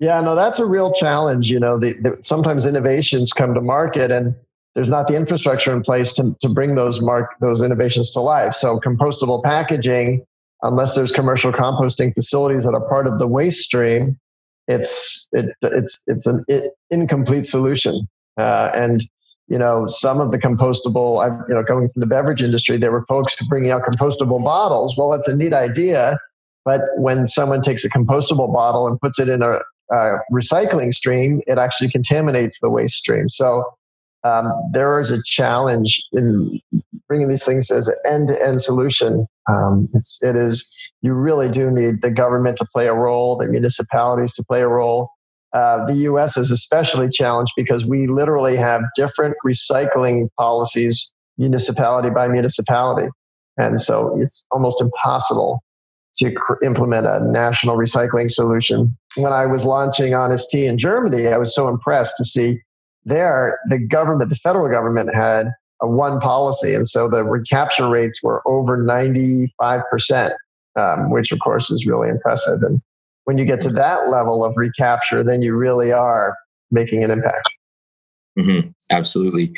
Yeah, 0.00 0.20
no, 0.22 0.34
that's 0.34 0.58
a 0.58 0.66
real 0.66 0.92
challenge. 0.92 1.50
You 1.50 1.60
know, 1.60 1.78
the, 1.78 1.92
the, 2.00 2.18
sometimes 2.22 2.64
innovations 2.64 3.32
come 3.32 3.52
to 3.54 3.60
market 3.60 4.10
and 4.10 4.34
there's 4.74 4.88
not 4.88 5.08
the 5.08 5.14
infrastructure 5.14 5.72
in 5.72 5.82
place 5.82 6.12
to, 6.14 6.34
to 6.40 6.48
bring 6.48 6.74
those 6.74 7.02
mark 7.02 7.34
those 7.40 7.60
innovations 7.60 8.10
to 8.12 8.20
life. 8.20 8.54
So 8.54 8.80
compostable 8.80 9.44
packaging, 9.44 10.24
unless 10.62 10.94
there's 10.94 11.12
commercial 11.12 11.52
composting 11.52 12.14
facilities 12.14 12.64
that 12.64 12.74
are 12.74 12.88
part 12.88 13.06
of 13.06 13.18
the 13.18 13.26
waste 13.26 13.60
stream, 13.60 14.18
it's 14.68 15.28
it, 15.32 15.54
it's 15.62 16.02
it's 16.06 16.26
an 16.26 16.44
it, 16.48 16.72
incomplete 16.90 17.44
solution. 17.46 18.08
Uh, 18.38 18.70
and 18.74 19.04
you 19.48 19.58
know, 19.58 19.86
some 19.88 20.20
of 20.20 20.30
the 20.30 20.38
compostable, 20.38 21.22
I, 21.22 21.26
you 21.48 21.54
know, 21.54 21.64
coming 21.64 21.90
from 21.92 22.00
the 22.00 22.06
beverage 22.06 22.40
industry, 22.40 22.78
there 22.78 22.92
were 22.92 23.04
folks 23.06 23.36
bringing 23.48 23.72
out 23.72 23.82
compostable 23.82 24.42
bottles. 24.42 24.96
Well, 24.96 25.10
that's 25.10 25.26
a 25.26 25.36
neat 25.36 25.52
idea, 25.52 26.16
but 26.64 26.82
when 26.96 27.26
someone 27.26 27.60
takes 27.60 27.84
a 27.84 27.90
compostable 27.90 28.54
bottle 28.54 28.86
and 28.86 28.98
puts 29.00 29.18
it 29.18 29.28
in 29.28 29.42
a, 29.42 29.60
uh, 29.92 30.18
recycling 30.32 30.92
stream, 30.94 31.40
it 31.46 31.58
actually 31.58 31.90
contaminates 31.90 32.60
the 32.60 32.70
waste 32.70 32.94
stream. 32.94 33.28
So 33.28 33.64
um, 34.24 34.52
there 34.72 35.00
is 35.00 35.10
a 35.10 35.22
challenge 35.22 36.02
in 36.12 36.60
bringing 37.08 37.28
these 37.28 37.44
things 37.44 37.70
as 37.70 37.88
an 37.88 37.96
end-to-end 38.06 38.60
solution. 38.60 39.26
Um, 39.48 39.88
it's 39.94 40.22
it 40.22 40.36
is 40.36 40.72
you 41.00 41.14
really 41.14 41.48
do 41.48 41.70
need 41.70 42.02
the 42.02 42.10
government 42.10 42.58
to 42.58 42.66
play 42.72 42.86
a 42.86 42.94
role, 42.94 43.36
the 43.36 43.46
municipalities 43.46 44.34
to 44.34 44.44
play 44.44 44.60
a 44.60 44.68
role. 44.68 45.10
Uh, 45.52 45.84
the 45.86 45.94
U.S. 45.94 46.36
is 46.36 46.52
especially 46.52 47.08
challenged 47.08 47.52
because 47.56 47.84
we 47.84 48.06
literally 48.06 48.56
have 48.56 48.82
different 48.94 49.34
recycling 49.44 50.28
policies, 50.38 51.10
municipality 51.38 52.10
by 52.10 52.28
municipality, 52.28 53.08
and 53.56 53.80
so 53.80 54.16
it's 54.20 54.46
almost 54.52 54.80
impossible 54.80 55.60
to 56.16 56.34
implement 56.64 57.06
a 57.06 57.20
national 57.22 57.76
recycling 57.76 58.30
solution. 58.30 58.96
When 59.16 59.32
I 59.32 59.46
was 59.46 59.64
launching 59.64 60.14
Honest 60.14 60.50
Tea 60.50 60.66
in 60.66 60.78
Germany, 60.78 61.28
I 61.28 61.38
was 61.38 61.54
so 61.54 61.68
impressed 61.68 62.16
to 62.16 62.24
see 62.24 62.60
there 63.04 63.58
the 63.68 63.78
government, 63.78 64.30
the 64.30 64.36
federal 64.36 64.68
government 64.70 65.14
had 65.14 65.50
a 65.82 65.88
one 65.88 66.20
policy. 66.20 66.74
And 66.74 66.86
so 66.86 67.08
the 67.08 67.24
recapture 67.24 67.88
rates 67.88 68.22
were 68.22 68.42
over 68.46 68.78
95%, 68.78 70.32
um, 70.78 71.10
which 71.10 71.32
of 71.32 71.38
course 71.40 71.70
is 71.70 71.86
really 71.86 72.08
impressive. 72.08 72.62
And 72.62 72.80
when 73.24 73.38
you 73.38 73.44
get 73.44 73.60
to 73.62 73.70
that 73.70 74.08
level 74.08 74.44
of 74.44 74.54
recapture, 74.56 75.24
then 75.24 75.42
you 75.42 75.54
really 75.54 75.92
are 75.92 76.36
making 76.70 77.02
an 77.02 77.10
impact. 77.10 77.48
Mm-hmm. 78.40 78.68
Absolutely. 78.90 79.52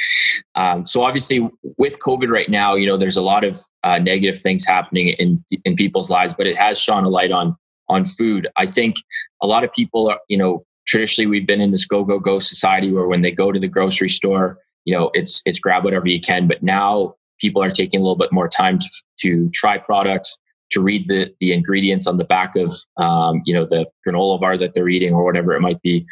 Um, 0.55 0.87
so 0.87 1.03
obviously, 1.03 1.49
with 1.79 1.99
COVID 2.01 2.29
right 2.29 2.49
now, 2.49 2.75
you 2.75 2.87
know, 2.87 2.97
there's 2.97 3.17
a 3.17 3.23
lot 3.23 3.45
of 3.45 3.61
uh, 3.83 3.99
negative 3.99 4.39
things 4.39 4.65
happening 4.65 5.09
in 5.09 5.45
in 5.65 5.77
people's 5.77 6.11
lives, 6.11 6.35
but 6.35 6.47
it 6.47 6.57
has 6.57 6.81
shone 6.81 7.05
a 7.05 7.09
light 7.09 7.33
on 7.33 7.57
on 7.89 8.05
food. 8.05 8.49
I 8.57 8.67
think 8.67 8.97
a 9.43 9.47
lot 9.47 9.65
of 9.65 9.73
people 9.73 10.11
are, 10.11 10.19
you 10.29 10.37
know, 10.37 10.65
traditionally 10.87 11.27
we've 11.27 11.47
been 11.47 11.61
in 11.61 11.71
this 11.71 11.87
go 11.87 12.05
go 12.05 12.19
go 12.19 12.39
society 12.39 12.93
where 12.93 13.07
when 13.07 13.23
they 13.23 13.31
go 13.31 13.53
to 13.53 13.61
the 13.61 13.69
grocery 13.69 14.09
store, 14.09 14.59
you 14.85 14.97
know, 14.97 15.11
it's 15.15 15.43
it's 15.47 15.59
grab 15.59 15.85
whatever 15.85 16.09
you 16.09 16.21
can. 16.21 16.49
But 16.49 16.63
now 16.63 17.15
people 17.41 17.63
are 17.63 17.71
taking 17.71 18.01
a 18.01 18.03
little 18.03 18.17
bit 18.17 18.33
more 18.33 18.49
time 18.49 18.79
to, 18.79 18.89
to 19.21 19.51
try 19.51 19.79
products, 19.79 20.39
to 20.73 20.81
read 20.81 21.09
the 21.09 21.33
the 21.41 21.53
ingredients 21.53 22.07
on 22.07 22.17
the 22.17 22.25
back 22.25 22.57
of 22.57 22.73
um, 22.97 23.43
you 23.45 23.55
know 23.55 23.67
the 23.67 23.87
granola 24.07 24.41
bar 24.41 24.57
that 24.57 24.75
they're 24.75 24.89
eating 24.89 25.13
or 25.15 25.25
whatever 25.25 25.53
it 25.53 25.61
might 25.61 25.81
be. 25.83 26.07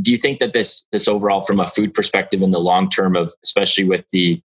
Do 0.00 0.10
you 0.10 0.16
think 0.16 0.38
that 0.38 0.52
this 0.52 0.86
this 0.92 1.08
overall, 1.08 1.40
from 1.40 1.60
a 1.60 1.66
food 1.66 1.94
perspective, 1.94 2.42
in 2.42 2.50
the 2.50 2.60
long 2.60 2.88
term 2.88 3.16
of 3.16 3.32
especially 3.42 3.84
with 3.84 4.08
the 4.10 4.40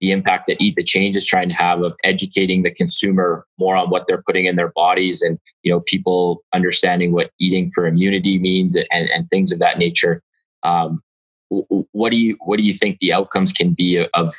the 0.00 0.10
impact 0.10 0.48
that 0.48 0.60
Eat 0.60 0.74
the 0.74 0.82
Change 0.82 1.16
is 1.16 1.24
trying 1.24 1.48
to 1.48 1.54
have 1.54 1.80
of 1.82 1.94
educating 2.02 2.64
the 2.64 2.72
consumer 2.72 3.46
more 3.58 3.76
on 3.76 3.88
what 3.88 4.06
they're 4.08 4.22
putting 4.22 4.46
in 4.46 4.56
their 4.56 4.72
bodies 4.74 5.22
and 5.22 5.38
you 5.62 5.72
know 5.72 5.80
people 5.80 6.42
understanding 6.52 7.12
what 7.12 7.30
eating 7.38 7.70
for 7.70 7.86
immunity 7.86 8.38
means 8.38 8.76
and, 8.76 8.88
and 8.90 9.30
things 9.30 9.52
of 9.52 9.58
that 9.60 9.78
nature. 9.78 10.22
Um, 10.62 11.02
what 11.48 12.10
do 12.10 12.18
you 12.18 12.36
what 12.40 12.58
do 12.58 12.64
you 12.64 12.72
think 12.72 12.98
the 12.98 13.12
outcomes 13.12 13.52
can 13.52 13.74
be 13.74 14.06
of 14.14 14.34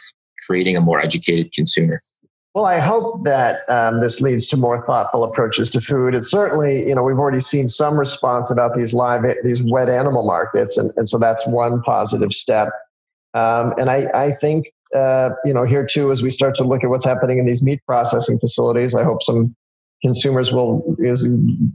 creating 0.46 0.76
a 0.76 0.82
more 0.82 1.00
educated 1.00 1.54
consumer? 1.54 2.00
Well, 2.54 2.66
I 2.66 2.78
hope 2.78 3.24
that 3.24 3.62
um, 3.68 4.00
this 4.00 4.22
leads 4.22 4.48
to 4.50 4.58
more 4.58 4.86
thoughtful 4.86 5.24
approaches 5.24 5.72
to 5.72 5.82
food. 5.82 6.14
It's 6.14 6.30
certainly, 6.30 6.88
you 6.88 6.94
know, 6.94 7.02
we've 7.02 7.18
already 7.18 7.40
seen 7.40 7.68
some 7.68 7.98
response 7.98 8.52
about 8.52 8.76
these 8.76 8.94
live, 8.94 9.24
these 9.44 9.64
wet 9.64 9.90
animal 9.90 10.24
markets, 10.24 10.78
and, 10.78 10.92
and 10.96 11.10
so 11.10 11.18
that's 11.18 11.48
one 11.48 11.82
positive 11.82 12.32
step. 12.32 12.70
Um, 13.34 13.74
and 13.80 13.90
I, 13.90 14.08
I 14.14 14.32
think 14.32 14.68
uh, 14.94 15.32
you 15.44 15.54
know, 15.54 15.64
here 15.64 15.86
too, 15.86 16.12
as 16.12 16.22
we 16.22 16.30
start 16.30 16.56
to 16.56 16.64
look 16.64 16.84
at 16.84 16.90
what's 16.90 17.06
happening 17.06 17.40
in 17.40 17.46
these 17.46 17.64
meat 17.64 17.82
processing 17.88 18.38
facilities, 18.40 18.96
I 18.96 19.04
hope 19.04 19.24
some 19.24 19.56
consumers 20.04 20.54
will 20.54 20.96
is, 21.00 21.28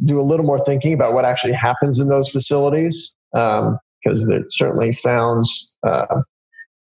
do 0.04 0.20
a 0.20 0.22
little 0.22 0.46
more 0.46 0.64
thinking 0.64 0.92
about 0.92 1.14
what 1.14 1.24
actually 1.24 1.54
happens 1.54 1.98
in 1.98 2.08
those 2.08 2.28
facilities, 2.28 3.16
because 3.32 4.30
um, 4.30 4.36
it 4.36 4.44
certainly 4.50 4.92
sounds 4.92 5.74
uh, 5.84 6.20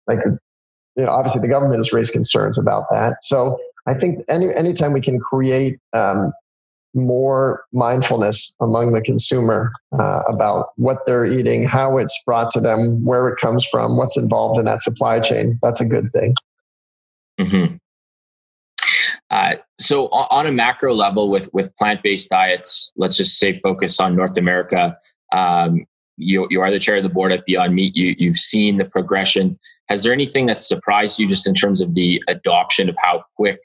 like, 0.07 0.19
you 0.95 1.03
know, 1.03 1.10
obviously 1.10 1.41
the 1.41 1.48
government 1.48 1.79
has 1.79 1.91
raised 1.91 2.13
concerns 2.13 2.57
about 2.57 2.86
that. 2.91 3.17
So 3.21 3.57
I 3.88 3.93
think 3.93 4.23
any 4.29 4.53
anytime 4.55 4.93
we 4.93 5.01
can 5.01 5.19
create 5.19 5.79
um, 5.93 6.31
more 6.93 7.63
mindfulness 7.73 8.55
among 8.61 8.91
the 8.91 9.01
consumer 9.01 9.71
uh, 9.97 10.21
about 10.27 10.69
what 10.75 11.00
they're 11.05 11.25
eating, 11.25 11.63
how 11.63 11.97
it's 11.97 12.21
brought 12.25 12.51
to 12.51 12.59
them, 12.59 13.03
where 13.03 13.29
it 13.29 13.39
comes 13.39 13.65
from, 13.65 13.97
what's 13.97 14.17
involved 14.17 14.59
in 14.59 14.65
that 14.65 14.81
supply 14.81 15.19
chain. 15.19 15.57
That's 15.61 15.81
a 15.81 15.85
good 15.85 16.11
thing. 16.11 16.35
Mm-hmm. 17.39 17.75
Uh, 19.29 19.55
so, 19.79 20.07
on 20.09 20.45
a 20.45 20.51
macro 20.51 20.93
level, 20.93 21.29
with 21.29 21.50
with 21.53 21.75
plant 21.77 22.03
based 22.03 22.29
diets, 22.29 22.91
let's 22.97 23.15
just 23.15 23.39
say 23.39 23.59
focus 23.59 24.00
on 24.00 24.15
North 24.15 24.38
America. 24.38 24.97
Um, 25.31 25.85
you 26.17 26.47
you 26.50 26.61
are 26.61 26.69
the 26.69 26.79
chair 26.79 26.97
of 26.97 27.03
the 27.03 27.09
board 27.09 27.31
at 27.31 27.45
Beyond 27.45 27.73
Meat. 27.73 27.95
You 27.95 28.15
you've 28.17 28.38
seen 28.38 28.77
the 28.77 28.85
progression. 28.85 29.57
Has 29.91 30.03
there 30.03 30.13
anything 30.13 30.45
that 30.45 30.62
surprised 30.62 31.19
you 31.19 31.27
just 31.27 31.45
in 31.45 31.53
terms 31.53 31.81
of 31.81 31.95
the 31.95 32.24
adoption 32.29 32.88
of 32.88 32.95
how 32.98 33.25
quick 33.36 33.60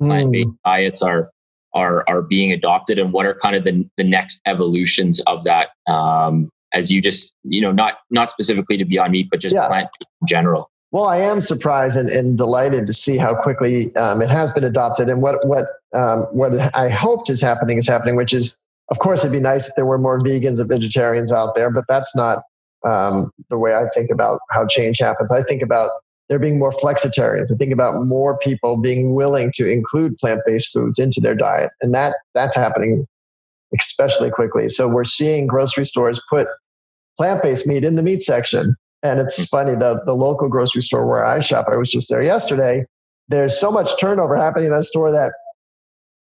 plant 0.00 0.30
based 0.30 0.48
mm. 0.48 0.56
diets 0.64 1.02
are 1.02 1.28
are 1.74 2.04
are 2.08 2.22
being 2.22 2.52
adopted 2.52 3.00
and 3.00 3.12
what 3.12 3.26
are 3.26 3.34
kind 3.34 3.56
of 3.56 3.64
the, 3.64 3.84
the 3.96 4.04
next 4.04 4.40
evolutions 4.46 5.20
of 5.26 5.42
that 5.42 5.70
um, 5.88 6.48
as 6.72 6.92
you 6.92 7.02
just 7.02 7.32
you 7.42 7.60
know 7.60 7.72
not 7.72 7.98
not 8.10 8.30
specifically 8.30 8.76
to 8.76 8.84
beyond 8.84 9.10
meat 9.10 9.26
but 9.28 9.40
just 9.40 9.56
yeah. 9.56 9.66
plant 9.66 9.88
in 10.00 10.26
general 10.28 10.70
well 10.92 11.06
i 11.06 11.16
am 11.16 11.40
surprised 11.40 11.96
and, 11.96 12.08
and 12.10 12.38
delighted 12.38 12.86
to 12.86 12.92
see 12.92 13.16
how 13.16 13.34
quickly 13.34 13.92
um, 13.96 14.22
it 14.22 14.30
has 14.30 14.52
been 14.52 14.64
adopted 14.64 15.08
and 15.08 15.20
what 15.20 15.44
what 15.48 15.66
um, 15.94 16.20
what 16.30 16.52
i 16.76 16.88
hoped 16.88 17.28
is 17.28 17.42
happening 17.42 17.76
is 17.76 17.88
happening 17.88 18.14
which 18.14 18.32
is 18.32 18.56
of 18.92 19.00
course 19.00 19.24
it'd 19.24 19.32
be 19.32 19.40
nice 19.40 19.68
if 19.68 19.74
there 19.74 19.86
were 19.86 19.98
more 19.98 20.20
vegans 20.20 20.60
and 20.60 20.68
vegetarians 20.68 21.32
out 21.32 21.56
there 21.56 21.70
but 21.70 21.84
that's 21.88 22.14
not 22.14 22.44
um, 22.84 23.30
the 23.50 23.58
way 23.58 23.74
i 23.74 23.88
think 23.94 24.10
about 24.10 24.40
how 24.50 24.66
change 24.66 24.98
happens 24.98 25.32
i 25.32 25.42
think 25.42 25.62
about 25.62 25.90
there 26.32 26.38
being 26.38 26.58
more 26.58 26.72
flexitarians. 26.72 27.52
I 27.52 27.58
think 27.58 27.74
about 27.74 28.06
more 28.06 28.38
people 28.38 28.78
being 28.78 29.14
willing 29.14 29.52
to 29.56 29.70
include 29.70 30.16
plant-based 30.16 30.72
foods 30.72 30.98
into 30.98 31.20
their 31.20 31.34
diet, 31.34 31.72
and 31.82 31.92
that 31.92 32.14
that's 32.32 32.56
happening 32.56 33.06
especially 33.78 34.30
quickly. 34.30 34.70
So 34.70 34.88
we're 34.88 35.04
seeing 35.04 35.46
grocery 35.46 35.84
stores 35.84 36.22
put 36.30 36.46
plant-based 37.18 37.66
meat 37.66 37.84
in 37.84 37.96
the 37.96 38.02
meat 38.02 38.22
section, 38.22 38.74
and 39.02 39.20
it's 39.20 39.44
funny 39.44 39.74
the 39.74 40.00
the 40.06 40.14
local 40.14 40.48
grocery 40.48 40.80
store 40.80 41.06
where 41.06 41.22
I 41.22 41.40
shop. 41.40 41.66
I 41.70 41.76
was 41.76 41.90
just 41.90 42.08
there 42.08 42.22
yesterday. 42.22 42.86
There's 43.28 43.58
so 43.58 43.70
much 43.70 43.90
turnover 44.00 44.34
happening 44.34 44.68
in 44.68 44.72
that 44.72 44.84
store 44.84 45.12
that 45.12 45.32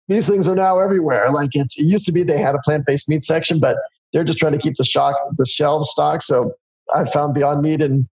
these 0.09 0.27
things 0.27 0.49
are 0.49 0.57
now 0.57 0.79
everywhere. 0.79 1.29
Like 1.31 1.50
it's 1.53 1.79
it 1.79 1.85
used 1.85 2.07
to 2.07 2.12
be 2.12 2.23
they 2.23 2.38
had 2.38 2.55
a 2.55 2.61
plant-based 2.65 3.11
meat 3.11 3.25
section, 3.25 3.61
but 3.61 3.77
they're 4.12 4.25
just 4.25 4.38
trying 4.38 4.53
to 4.53 4.59
keep 4.59 4.77
the 4.77 4.85
shock 4.85 5.17
the 5.37 5.47
shelves 5.47 5.91
stocked. 5.91 6.25
So 6.25 6.53
I 6.95 7.05
found 7.05 7.35
Beyond 7.35 7.62
Meat 7.62 7.83
and 7.83 8.07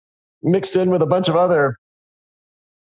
mixed 0.43 0.77
in 0.77 0.91
with 0.91 1.03
a 1.03 1.07
bunch 1.07 1.29
of 1.29 1.37
other 1.37 1.77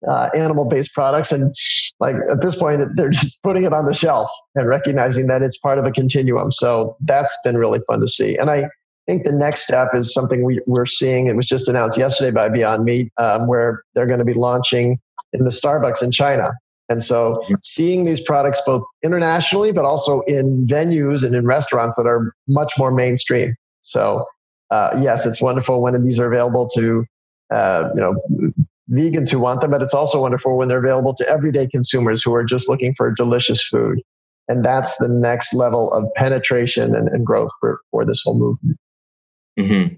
uh, 0.08 0.30
animal 0.34 0.64
based 0.64 0.94
products. 0.94 1.32
And 1.32 1.54
like 1.98 2.16
at 2.30 2.40
this 2.40 2.56
point, 2.56 2.82
they're 2.96 3.10
just 3.10 3.42
putting 3.42 3.64
it 3.64 3.72
on 3.72 3.86
the 3.86 3.94
shelf 3.94 4.30
and 4.54 4.68
recognizing 4.68 5.26
that 5.26 5.42
it's 5.42 5.58
part 5.58 5.78
of 5.78 5.84
a 5.84 5.90
continuum. 5.90 6.52
So 6.52 6.96
that's 7.00 7.36
been 7.44 7.56
really 7.56 7.80
fun 7.86 8.00
to 8.00 8.08
see. 8.08 8.36
And 8.36 8.50
I 8.50 8.66
think 9.06 9.24
the 9.24 9.32
next 9.32 9.62
step 9.62 9.88
is 9.94 10.12
something 10.12 10.44
we, 10.44 10.60
we're 10.66 10.86
seeing. 10.86 11.26
It 11.26 11.36
was 11.36 11.46
just 11.46 11.68
announced 11.68 11.98
yesterday 11.98 12.30
by 12.30 12.48
Beyond 12.48 12.84
Meat, 12.84 13.12
um, 13.18 13.48
where 13.48 13.82
they're 13.94 14.06
going 14.06 14.20
to 14.20 14.24
be 14.24 14.34
launching 14.34 14.98
in 15.32 15.44
the 15.44 15.50
Starbucks 15.50 16.02
in 16.02 16.10
China. 16.10 16.52
And 16.90 17.02
so 17.02 17.42
seeing 17.62 18.04
these 18.04 18.20
products 18.20 18.60
both 18.66 18.82
internationally, 19.02 19.72
but 19.72 19.86
also 19.86 20.20
in 20.26 20.66
venues 20.66 21.24
and 21.24 21.34
in 21.34 21.46
restaurants 21.46 21.96
that 21.96 22.06
are 22.06 22.34
much 22.48 22.74
more 22.76 22.92
mainstream. 22.92 23.54
So 23.80 24.26
uh, 24.70 24.98
yes, 25.00 25.24
it's 25.24 25.40
wonderful 25.40 25.80
when 25.80 26.02
these 26.04 26.20
are 26.20 26.30
available 26.30 26.68
to 26.74 27.06
uh, 27.50 27.88
you 27.94 28.00
know 28.00 28.16
vegans 28.90 29.30
who 29.30 29.38
want 29.38 29.60
them, 29.60 29.70
but 29.70 29.82
it's 29.82 29.94
also 29.94 30.20
wonderful 30.20 30.58
when 30.58 30.68
they're 30.68 30.84
available 30.84 31.14
to 31.14 31.28
everyday 31.28 31.68
consumers 31.68 32.22
who 32.22 32.34
are 32.34 32.44
just 32.44 32.68
looking 32.68 32.92
for 32.94 33.12
delicious 33.12 33.66
food. 33.66 34.00
And 34.48 34.64
that's 34.64 34.96
the 34.96 35.06
next 35.06 35.54
level 35.54 35.92
of 35.92 36.12
penetration 36.16 36.96
and, 36.96 37.08
and 37.08 37.24
growth 37.24 37.52
for, 37.60 37.80
for 37.92 38.04
this 38.04 38.20
whole 38.24 38.36
movement. 38.36 38.78
Mm-hmm. 39.58 39.94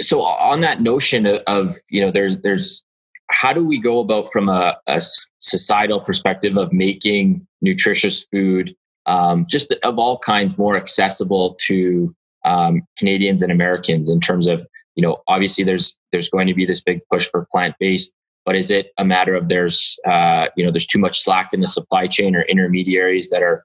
So 0.00 0.20
on 0.22 0.60
that 0.60 0.80
notion 0.80 1.26
of, 1.26 1.72
you 1.88 2.00
know, 2.00 2.12
there's, 2.12 2.36
there's, 2.36 2.83
how 3.30 3.52
do 3.52 3.64
we 3.64 3.78
go 3.78 4.00
about 4.00 4.30
from 4.30 4.48
a, 4.48 4.76
a 4.86 5.00
societal 5.38 6.00
perspective 6.00 6.56
of 6.56 6.72
making 6.72 7.46
nutritious 7.62 8.26
food 8.26 8.74
um, 9.06 9.46
just 9.48 9.72
of 9.82 9.98
all 9.98 10.18
kinds 10.18 10.56
more 10.56 10.76
accessible 10.76 11.56
to 11.60 12.14
um, 12.44 12.82
Canadians 12.98 13.42
and 13.42 13.52
Americans 13.52 14.08
in 14.08 14.20
terms 14.20 14.46
of 14.46 14.66
you 14.94 15.02
know 15.02 15.18
obviously 15.28 15.64
there's 15.64 15.98
there's 16.12 16.30
going 16.30 16.46
to 16.46 16.54
be 16.54 16.66
this 16.66 16.82
big 16.82 17.00
push 17.10 17.28
for 17.28 17.46
plant 17.50 17.74
based 17.78 18.14
but 18.44 18.56
is 18.56 18.70
it 18.70 18.92
a 18.98 19.04
matter 19.04 19.34
of 19.34 19.48
there's 19.48 19.98
uh, 20.06 20.46
you 20.56 20.64
know 20.64 20.70
there's 20.70 20.86
too 20.86 20.98
much 20.98 21.20
slack 21.20 21.50
in 21.52 21.60
the 21.60 21.66
supply 21.66 22.06
chain 22.06 22.36
or 22.36 22.42
intermediaries 22.42 23.30
that 23.30 23.42
are 23.42 23.64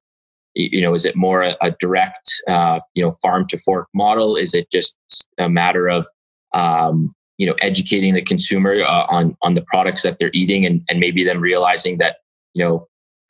you 0.56 0.82
know 0.82 0.94
is 0.94 1.06
it 1.06 1.16
more 1.16 1.42
a, 1.42 1.56
a 1.62 1.72
direct 1.80 2.32
uh, 2.48 2.80
you 2.96 3.04
know 3.04 3.12
farm 3.22 3.48
to 3.48 3.58
fork 3.58 3.88
model? 3.94 4.36
Is 4.36 4.54
it 4.54 4.72
just 4.72 4.98
a 5.38 5.50
matter 5.50 5.88
of 5.88 6.08
um, 6.54 7.14
you 7.40 7.48
know 7.48 7.56
educating 7.62 8.14
the 8.14 8.22
consumer 8.22 8.84
uh, 8.84 9.08
on 9.10 9.36
on 9.42 9.56
the 9.56 9.64
products 9.64 10.04
that 10.04 10.18
they're 10.20 10.30
eating 10.34 10.66
and, 10.66 10.84
and 10.90 11.00
maybe 11.00 11.24
them 11.24 11.40
realizing 11.40 11.98
that 11.98 12.18
you 12.54 12.64
know 12.64 12.88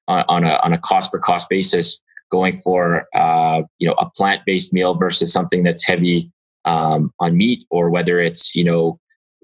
on, 0.10 0.25
on 0.28 0.44
a 0.44 0.60
on 0.63 0.74
a 0.74 0.78
cost 0.78 1.12
per 1.12 1.20
cost 1.20 1.48
basis 1.50 2.01
going 2.30 2.54
for 2.56 3.08
uh, 3.16 3.62
you 3.78 3.88
know 3.88 3.96
a 4.00 4.10
plant 4.10 4.42
based 4.46 4.74
meal 4.74 4.96
versus 4.96 5.32
something 5.32 5.63
that's 5.63 5.86
heavy 5.86 6.30
um, 6.66 7.13
on 7.20 7.38
meat 7.38 7.63
or 7.70 7.89
whether 7.89 8.20
it's 8.20 8.54
you 8.56 8.63
know 8.63 9.00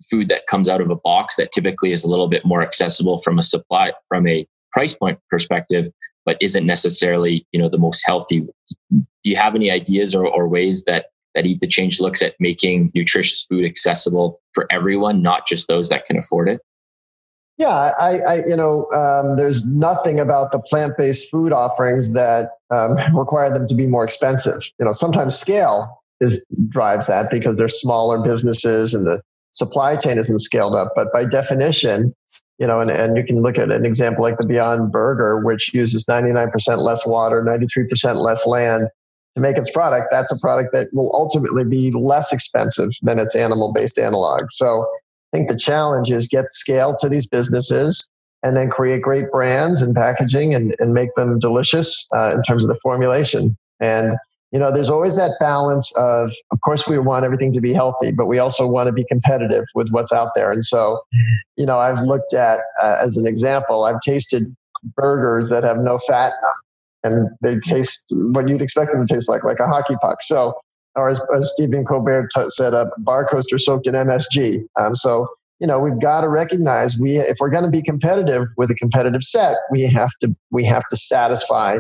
food 0.10 0.28
that 0.28 0.46
comes 0.48 0.68
out 0.68 0.82
of 0.82 0.90
a 0.90 0.96
box 0.96 1.38
that 1.38 1.52
typically 1.54 1.94
is 1.94 2.04
a 2.04 2.10
little 2.10 2.28
bit 2.28 2.46
more 2.46 2.62
accessible 2.62 3.22
from 3.22 3.40
a 3.40 3.44
supply 3.44 3.94
from 4.10 4.28
a 4.28 4.46
price 4.74 4.94
point 4.94 5.18
perspective 5.30 5.88
but 6.26 6.38
isn't 6.42 6.66
necessarily 6.66 7.46
you 7.52 7.60
know 7.60 7.70
the 7.70 7.78
most 7.78 8.04
healthy. 8.06 8.42
Do 8.92 9.06
you 9.24 9.36
have 9.36 9.56
any 9.56 9.72
ideas 9.72 10.14
or, 10.14 10.28
or 10.28 10.48
ways 10.48 10.84
that 10.86 11.06
that 11.36 11.46
eat 11.46 11.60
the 11.60 11.68
change 11.68 12.00
looks 12.00 12.22
at 12.22 12.34
making 12.40 12.92
nutritious 12.96 13.44
food 13.44 13.66
accessible 13.66 14.42
for 14.54 14.66
everyone 14.72 15.22
not 15.22 15.46
just 15.46 15.68
those 15.68 15.90
that 15.90 16.06
can 16.06 16.18
afford 16.18 16.50
it 16.50 16.62
yeah, 17.58 17.92
I, 17.98 18.20
I 18.20 18.36
you 18.46 18.56
know, 18.56 18.92
um, 18.92 19.38
there's 19.38 19.66
nothing 19.66 20.20
about 20.20 20.52
the 20.52 20.60
plant-based 20.60 21.32
food 21.32 21.54
offerings 21.54 22.12
that 22.14 22.50
um, 22.70 22.98
require 23.18 23.50
them 23.54 23.68
to 23.68 23.76
be 23.76 23.86
more 23.86 24.04
expensive. 24.04 24.62
You 24.80 24.86
know, 24.86 24.94
sometimes 24.94 25.38
scale 25.38 26.02
is 26.22 26.46
drives 26.70 27.08
that 27.08 27.30
because 27.30 27.58
they're 27.58 27.68
smaller 27.68 28.22
businesses 28.22 28.94
and 28.94 29.06
the 29.06 29.22
supply 29.52 29.96
chain 29.96 30.18
isn't 30.18 30.40
scaled 30.40 30.76
up. 30.76 30.92
But 30.96 31.14
by 31.14 31.26
definition, 31.26 32.14
you 32.58 32.68
know, 32.68 32.82
and, 32.82 32.92
and 32.92 33.18
you 33.18 33.24
can 33.24 33.42
look 33.42 33.58
at 33.58 33.72
an 33.72 33.86
example 33.86 34.24
like 34.24 34.38
the 34.38 34.46
Beyond 34.46 34.92
Burger, 34.92 35.40
which 35.40 35.74
uses 35.74 36.06
99% 36.06 36.52
less 36.78 37.06
water, 37.06 37.42
93% 37.42 38.16
less 38.16 38.46
land 38.46 38.88
to 39.36 39.42
make 39.42 39.58
its 39.58 39.72
product. 39.72 40.08
That's 40.12 40.32
a 40.32 40.40
product 40.40 40.72
that 40.74 40.88
will 40.94 41.14
ultimately 41.14 41.64
be 41.64 41.92
less 41.92 42.32
expensive 42.34 42.92
than 43.02 43.20
its 43.20 43.36
animal 43.36 43.74
based 43.74 44.00
analog. 44.00 44.52
So 44.52 44.88
I 45.34 45.38
think 45.38 45.50
the 45.50 45.58
challenge 45.58 46.12
is 46.12 46.28
get 46.28 46.52
scale 46.52 46.96
to 47.00 47.10
these 47.10 47.28
businesses 47.28 48.08
and 48.44 48.56
then 48.56 48.70
create 48.70 49.02
great 49.02 49.32
brands 49.32 49.82
and 49.82 49.96
packaging 49.96 50.54
and, 50.54 50.76
and 50.80 50.94
make 50.94 51.14
them 51.16 51.40
delicious 51.40 52.08
uh, 52.16 52.32
in 52.36 52.44
terms 52.44 52.64
of 52.64 52.70
the 52.70 52.80
formulation. 52.82 53.58
And 53.80 54.16
you 54.52 54.60
know, 54.60 54.72
there's 54.72 54.90
always 54.90 55.18
that 55.18 55.32
balance 55.42 55.92
of, 55.98 56.32
of 56.52 56.62
course, 56.62 56.88
we 56.88 56.98
want 56.98 57.26
everything 57.26 57.52
to 57.52 57.60
be 57.60 57.74
healthy, 57.74 58.14
but 58.14 58.28
we 58.28 58.40
also 58.40 58.66
want 58.66 58.88
to 58.88 58.94
be 58.94 59.04
competitive 59.04 59.66
with 59.76 59.90
what's 59.90 60.14
out 60.14 60.30
there. 60.34 60.50
And 60.50 60.64
so, 60.64 61.02
you 61.58 61.66
know, 61.66 61.80
I've 61.80 62.00
looked 62.00 62.34
at, 62.34 62.60
uh, 62.82 62.98
as 63.02 63.18
an 63.18 63.28
example, 63.28 63.84
I've 63.84 64.00
tasted 64.00 64.56
burgers 64.96 65.50
that 65.50 65.66
have 65.66 65.80
no 65.80 65.98
fat 65.98 66.28
in 66.28 66.42
them, 66.42 66.54
and 67.06 67.30
they 67.42 67.60
taste 67.60 68.06
what 68.10 68.50
you'd 68.50 68.62
expect 68.62 68.92
them 68.92 69.06
to 69.06 69.14
taste 69.14 69.30
like, 69.30 69.44
like 69.44 69.60
a 69.60 69.68
hockey 69.68 69.96
puck. 70.02 70.22
So, 70.22 70.54
or 70.96 71.10
as, 71.10 71.22
as 71.36 71.52
Stephen 71.54 71.86
Colbert 71.86 72.30
t- 72.36 72.50
said, 72.50 72.74
a 72.74 72.90
bar 73.00 73.26
coaster 73.28 73.58
soaked 73.58 73.88
in 73.88 73.94
MSG. 73.94 74.62
Um, 74.80 74.96
so, 74.96 75.28
you 75.60 75.68
know, 75.68 75.80
we've 75.80 76.00
got 76.02 76.22
to 76.22 76.30
recognize 76.30 76.98
we, 77.00 77.18
if 77.18 77.38
we're 77.40 77.50
going 77.50 77.64
to 77.64 77.70
be 77.70 77.82
competitive 77.82 78.48
with 78.58 78.70
a 78.70 78.76
competitive 78.76 79.24
set, 79.24 79.58
we 79.72 79.84
have 79.84 80.12
to, 80.22 80.36
we 80.52 80.64
have 80.66 80.86
to 80.90 80.98
satisfy 80.98 81.78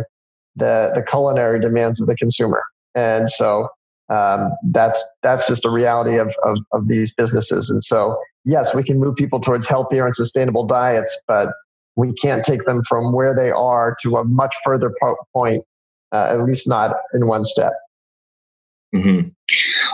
the 0.55 0.91
the 0.96 1.03
culinary 1.03 1.60
demands 1.60 2.01
of 2.01 2.08
the 2.08 2.15
consumer. 2.15 2.63
And 2.96 3.29
so 3.29 3.67
um, 4.10 4.51
that's 4.72 5.03
that's 5.24 5.48
just 5.48 5.63
the 5.63 5.70
reality 5.70 6.17
of, 6.17 6.34
of, 6.44 6.58
of 6.72 6.88
these 6.88 7.13
businesses. 7.13 7.70
And 7.70 7.84
so 7.84 8.17
yes, 8.46 8.74
we 8.74 8.84
can 8.84 9.00
move 9.00 9.15
people 9.15 9.39
towards 9.39 9.67
healthier 9.67 10.05
and 10.05 10.15
sustainable 10.15 10.65
diets, 10.65 11.22
but 11.27 11.50
we 11.96 12.14
can't 12.14 12.44
take 12.44 12.66
them 12.66 12.82
from 12.84 13.14
where 13.14 13.36
they 13.36 13.52
are 13.52 13.96
to 14.02 14.18
a 14.18 14.24
much 14.24 14.56
further 14.64 14.94
point, 15.34 15.64
uh, 16.12 16.28
at 16.32 16.42
least 16.42 16.68
not 16.68 16.96
in 17.14 17.28
one 17.28 17.44
step. 17.44 17.74
Mm-hmm. 18.94 19.30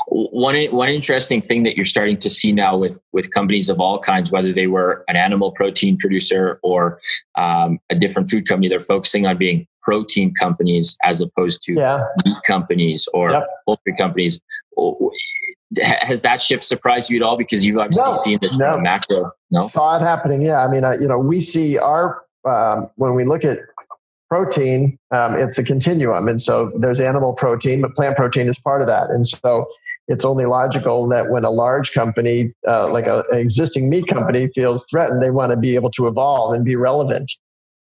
One 0.08 0.55
one 0.65 0.89
interesting 0.89 1.41
thing 1.41 1.63
that 1.63 1.75
you're 1.75 1.86
starting 1.86 2.17
to 2.20 2.29
see 2.29 2.51
now 2.51 2.77
with 2.77 3.00
with 3.13 3.31
companies 3.31 3.70
of 3.70 3.79
all 3.79 4.00
kinds, 4.00 4.31
whether 4.31 4.53
they 4.53 4.67
were 4.67 5.03
an 5.08 5.15
animal 5.15 5.51
protein 5.51 5.98
producer 5.98 6.60
or 6.62 7.00
um, 7.36 7.79
a 7.89 7.96
different 7.96 8.29
food 8.29 8.48
company, 8.48 8.67
they're 8.70 8.79
focusing 8.79 9.25
on 9.25 9.38
being 9.38 9.65
protein 9.81 10.34
companies 10.39 10.98
as 11.03 11.22
opposed 11.22 11.63
to 11.63 11.74
yeah. 11.74 12.03
meat 12.25 12.38
companies 12.46 13.08
or 13.13 13.31
yep. 13.31 13.48
poultry 13.65 13.96
companies. 13.98 14.39
Has 15.79 16.21
that 16.21 16.41
shift 16.41 16.65
surprised 16.65 17.09
you 17.09 17.17
at 17.17 17.23
all? 17.23 17.37
Because 17.37 17.63
you've 17.63 17.77
obviously 17.77 18.05
no, 18.05 18.13
seen 18.13 18.39
this 18.41 18.57
no. 18.57 18.77
macro. 18.79 19.31
No, 19.51 19.61
saw 19.67 19.97
it 19.97 20.01
happening. 20.01 20.41
Yeah, 20.41 20.65
I 20.65 20.71
mean, 20.71 20.83
uh, 20.83 20.93
you 20.99 21.07
know, 21.07 21.17
we 21.17 21.39
see 21.39 21.77
our 21.77 22.23
um, 22.45 22.87
when 22.95 23.15
we 23.15 23.23
look 23.23 23.45
at 23.45 23.59
protein, 24.29 24.97
um, 25.11 25.37
it's 25.37 25.57
a 25.57 25.63
continuum, 25.63 26.27
and 26.27 26.41
so 26.41 26.71
there's 26.77 26.99
animal 26.99 27.33
protein, 27.33 27.81
but 27.81 27.95
plant 27.95 28.17
protein 28.17 28.47
is 28.47 28.59
part 28.59 28.81
of 28.81 28.87
that, 28.87 29.09
and 29.09 29.27
so 29.27 29.65
it's 30.07 30.25
only 30.25 30.45
logical 30.45 31.07
that 31.07 31.29
when 31.29 31.45
a 31.45 31.49
large 31.49 31.93
company, 31.93 32.53
uh, 32.67 32.91
like 32.91 33.07
an 33.07 33.23
existing 33.31 33.89
meat 33.89 34.07
company, 34.07 34.49
feels 34.53 34.85
threatened, 34.89 35.21
they 35.21 35.31
want 35.31 35.51
to 35.51 35.57
be 35.57 35.75
able 35.75 35.91
to 35.91 36.07
evolve 36.07 36.53
and 36.53 36.65
be 36.65 36.75
relevant. 36.75 37.31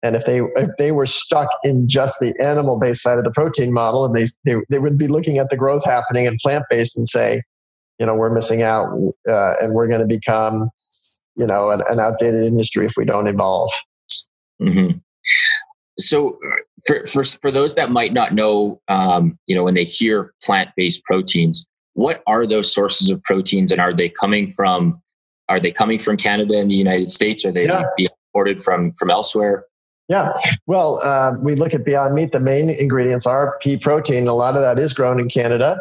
And 0.04 0.16
if 0.16 0.24
they 0.24 0.40
if 0.56 0.68
they 0.78 0.92
were 0.92 1.06
stuck 1.06 1.48
in 1.64 1.88
just 1.88 2.18
the 2.20 2.34
animal 2.40 2.78
based 2.78 3.02
side 3.02 3.18
of 3.18 3.24
the 3.24 3.30
protein 3.30 3.72
model, 3.72 4.04
and 4.04 4.14
they, 4.14 4.26
they 4.44 4.60
they 4.68 4.78
would 4.78 4.98
be 4.98 5.08
looking 5.08 5.38
at 5.38 5.50
the 5.50 5.56
growth 5.56 5.84
happening 5.84 6.26
in 6.26 6.36
plant 6.42 6.64
based 6.70 6.96
and 6.96 7.08
say, 7.08 7.42
you 8.02 8.06
know, 8.06 8.16
we're 8.16 8.34
missing 8.34 8.62
out, 8.62 8.88
uh, 9.28 9.52
and 9.60 9.74
we're 9.74 9.86
going 9.86 10.00
to 10.00 10.08
become, 10.08 10.68
you 11.36 11.46
know, 11.46 11.70
an, 11.70 11.82
an, 11.88 12.00
outdated 12.00 12.42
industry 12.42 12.84
if 12.84 12.94
we 12.96 13.04
don't 13.04 13.28
evolve. 13.28 13.70
Mm-hmm. 14.60 14.98
So, 15.98 16.36
for, 16.84 17.06
for 17.06 17.22
for 17.22 17.52
those 17.52 17.76
that 17.76 17.92
might 17.92 18.12
not 18.12 18.34
know, 18.34 18.80
um, 18.88 19.38
you 19.46 19.54
know, 19.54 19.62
when 19.62 19.74
they 19.74 19.84
hear 19.84 20.34
plant 20.42 20.70
based 20.76 21.04
proteins, 21.04 21.64
what 21.92 22.24
are 22.26 22.44
those 22.44 22.74
sources 22.74 23.08
of 23.08 23.22
proteins, 23.22 23.70
and 23.70 23.80
are 23.80 23.94
they 23.94 24.08
coming 24.08 24.48
from? 24.48 25.00
Are 25.48 25.60
they 25.60 25.70
coming 25.70 26.00
from 26.00 26.16
Canada 26.16 26.58
and 26.58 26.68
the 26.68 26.74
United 26.74 27.08
States? 27.08 27.44
Are 27.44 27.52
they 27.52 27.66
yeah. 27.66 27.84
being 27.96 28.08
imported 28.34 28.60
from 28.60 28.94
from 28.94 29.10
elsewhere? 29.10 29.64
Yeah. 30.08 30.32
Well, 30.66 30.98
uh, 31.04 31.34
we 31.40 31.54
look 31.54 31.72
at 31.72 31.84
Beyond 31.84 32.14
Meat. 32.14 32.32
The 32.32 32.40
main 32.40 32.68
ingredients 32.68 33.26
are 33.26 33.56
pea 33.60 33.76
protein. 33.76 34.26
A 34.26 34.34
lot 34.34 34.56
of 34.56 34.62
that 34.62 34.80
is 34.80 34.92
grown 34.92 35.20
in 35.20 35.28
Canada. 35.28 35.80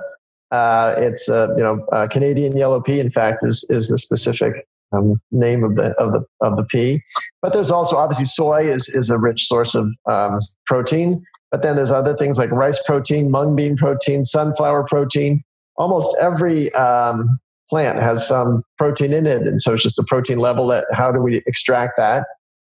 Uh, 0.52 0.96
it's 0.98 1.30
uh, 1.30 1.48
you 1.56 1.64
know 1.64 1.86
uh, 1.92 2.08
Canadian 2.08 2.56
yellow 2.58 2.82
pea. 2.82 3.00
In 3.00 3.10
fact, 3.10 3.44
is 3.44 3.66
is 3.70 3.88
the 3.88 3.98
specific 3.98 4.66
um, 4.94 5.22
name 5.32 5.64
of 5.64 5.76
the 5.76 5.94
of 5.98 6.14
the 6.14 6.26
of 6.42 6.58
the 6.58 6.66
pea. 6.66 7.02
But 7.42 7.54
there's 7.54 7.72
also 7.72 7.96
obviously 7.96 8.26
soy 8.26 8.70
is 8.70 8.90
is 8.90 9.10
a 9.10 9.18
rich 9.18 9.48
source 9.48 9.76
of 9.76 9.88
um, 10.10 10.40
protein. 10.66 11.24
But 11.52 11.64
then 11.64 11.76
there's 11.76 11.92
other 11.92 12.16
things 12.16 12.38
like 12.38 12.52
rice 12.52 12.82
protein, 12.86 13.30
mung 13.30 13.56
bean 13.56 13.76
protein, 13.76 14.24
sunflower 14.24 14.86
protein. 14.90 15.44
Almost 15.78 16.16
every 16.22 16.72
um, 16.74 17.40
plant 17.70 18.00
has 18.00 18.26
some 18.28 18.62
protein 18.78 19.14
in 19.14 19.26
it, 19.26 19.42
and 19.42 19.62
so 19.62 19.74
it's 19.74 19.84
just 19.84 20.00
a 20.00 20.04
protein 20.08 20.38
level. 20.38 20.68
That 20.68 20.86
how 20.94 21.12
do 21.12 21.22
we 21.22 21.42
extract 21.48 21.94
that? 21.98 22.26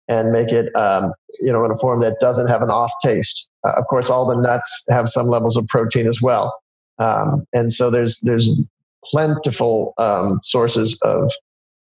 and 0.08 0.32
make 0.32 0.52
it 0.52 0.74
um, 0.76 1.12
you 1.40 1.52
know 1.52 1.66
in 1.66 1.72
a 1.72 1.78
form 1.78 2.00
that 2.02 2.18
doesn't 2.20 2.48
have 2.48 2.62
an 2.62 2.70
off 2.70 2.92
taste. 3.04 3.50
Uh, 3.66 3.74
of 3.78 3.86
course, 3.88 4.10
all 4.10 4.26
the 4.26 4.42
nuts 4.42 4.86
have 4.90 5.10
some 5.10 5.28
levels 5.28 5.58
of 5.58 5.68
protein 5.68 6.08
as 6.08 6.22
well, 6.22 6.58
um, 7.00 7.46
and 7.54 7.72
so 7.72 7.90
there's 7.90 8.20
there's 8.22 8.60
plentiful 9.04 9.94
um, 9.98 10.40
sources 10.42 11.00
of 11.04 11.32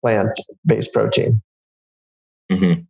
plant 0.02 0.38
based 0.66 0.94
protein. 0.94 1.42
Mm-hmm. 2.52 2.82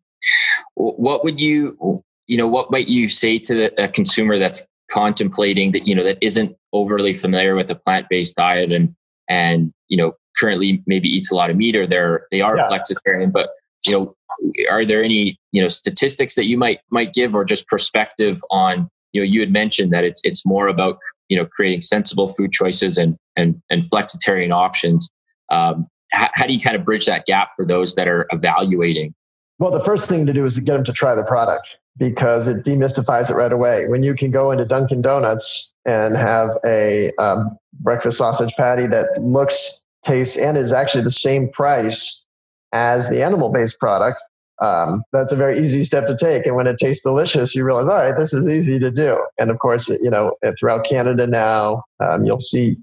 What 0.76 1.24
would 1.24 1.40
you 1.40 2.04
you 2.28 2.38
know 2.38 2.48
what 2.48 2.72
might 2.72 2.88
you 2.88 3.08
say 3.08 3.40
to 3.40 3.72
a 3.82 3.88
consumer 3.88 4.38
that's 4.40 4.66
contemplating 4.92 5.72
that 5.72 5.88
you 5.88 5.96
know 5.96 6.04
that 6.04 6.18
isn't 6.22 6.56
overly 6.74 7.14
familiar 7.14 7.56
with 7.56 7.70
a 7.70 7.76
plant 7.76 8.08
based 8.10 8.36
diet 8.36 8.72
and 8.72 8.96
and 9.30 9.72
you 9.88 9.98
know 9.98 10.14
currently 10.38 10.84
maybe 10.86 11.08
eats 11.08 11.32
a 11.32 11.36
lot 11.36 11.50
of 11.50 11.56
meat 11.56 11.76
or 11.76 11.88
they're 11.88 12.28
they 12.32 12.42
are 12.42 12.58
yeah. 12.58 12.68
flexitarian 12.68 13.32
but 13.32 13.50
you 13.86 13.94
know 13.94 14.14
are 14.70 14.86
there 14.86 15.04
any 15.04 15.38
you 15.52 15.62
know 15.62 15.68
statistics 15.68 16.36
that 16.36 16.46
you 16.46 16.58
might 16.58 16.80
might 16.92 17.14
give 17.14 17.34
or 17.34 17.44
just 17.44 17.68
perspective 17.68 18.42
on 18.52 18.90
you 19.12 19.22
know 19.22 19.26
you 19.26 19.40
had 19.40 19.52
mentioned 19.52 19.92
that 19.92 20.04
it's 20.04 20.22
it's 20.24 20.46
more 20.46 20.68
about 20.68 20.98
you 21.30 21.38
know 21.38 21.46
creating 21.46 21.82
sensible 21.82 22.28
food 22.28 22.52
choices 22.52 22.98
and 22.98 23.18
and 23.36 23.62
and 23.70 23.84
flexitarian 23.84 24.52
options 24.52 25.10
um, 25.52 25.88
how, 26.12 26.30
how 26.34 26.48
do 26.48 26.54
you 26.54 26.60
kind 26.60 26.76
of 26.76 26.86
bridge 26.86 27.06
that 27.06 27.26
gap 27.26 27.52
for 27.56 27.66
those 27.66 27.96
that 27.96 28.08
are 28.08 28.28
evaluating? 28.32 29.14
Well 29.60 29.72
the 29.72 29.84
first 29.84 30.10
thing 30.10 30.26
to 30.26 30.34
do 30.34 30.46
is 30.46 30.56
to 30.56 30.62
get 30.62 30.74
them 30.74 30.84
to 30.84 30.94
try 30.94 31.16
the 31.16 31.24
product 31.24 31.78
because 31.98 32.48
it 32.48 32.66
demystifies 32.66 33.32
it 33.32 33.36
right 33.36 33.54
away. 33.54 33.88
When 33.88 34.04
you 34.04 34.14
can 34.14 34.32
go 34.32 34.52
into 34.52 34.66
dunkin 34.66 35.02
donuts 35.02 35.74
and 35.86 36.18
have 36.18 36.50
a 36.66 37.12
um, 37.22 37.58
breakfast 37.80 38.18
sausage 38.18 38.54
patty 38.58 38.88
that 38.88 39.18
looks 39.22 39.86
tastes 40.04 40.38
and 40.38 40.58
is 40.58 40.74
actually 40.74 41.04
the 41.04 41.12
same 41.12 41.50
price 41.50 42.26
as 42.74 43.10
the 43.10 43.24
animal 43.24 43.50
based 43.50 43.80
product, 43.80 44.24
um, 44.62 45.04
that's 45.12 45.34
a 45.34 45.36
very 45.36 45.60
easy 45.60 45.84
step 45.84 46.08
to 46.08 46.16
take. 46.16 46.46
And 46.46 46.56
when 46.56 46.68
it 46.68 46.78
tastes 46.78 47.04
delicious, 47.04 47.56
you 47.56 47.66
realize, 47.66 47.88
all 47.88 48.02
right, 48.02 48.18
this 48.18 48.34
is 48.34 48.48
easy 48.48 48.80
to 48.80 48.90
do. 48.90 49.22
And 49.38 49.52
of 49.52 49.60
course, 49.60 49.90
you 49.90 50.10
know, 50.10 50.36
throughout 50.60 50.86
Canada 50.86 51.28
now, 51.28 51.84
um, 52.00 52.26
you'll 52.26 52.40
see 52.40 52.78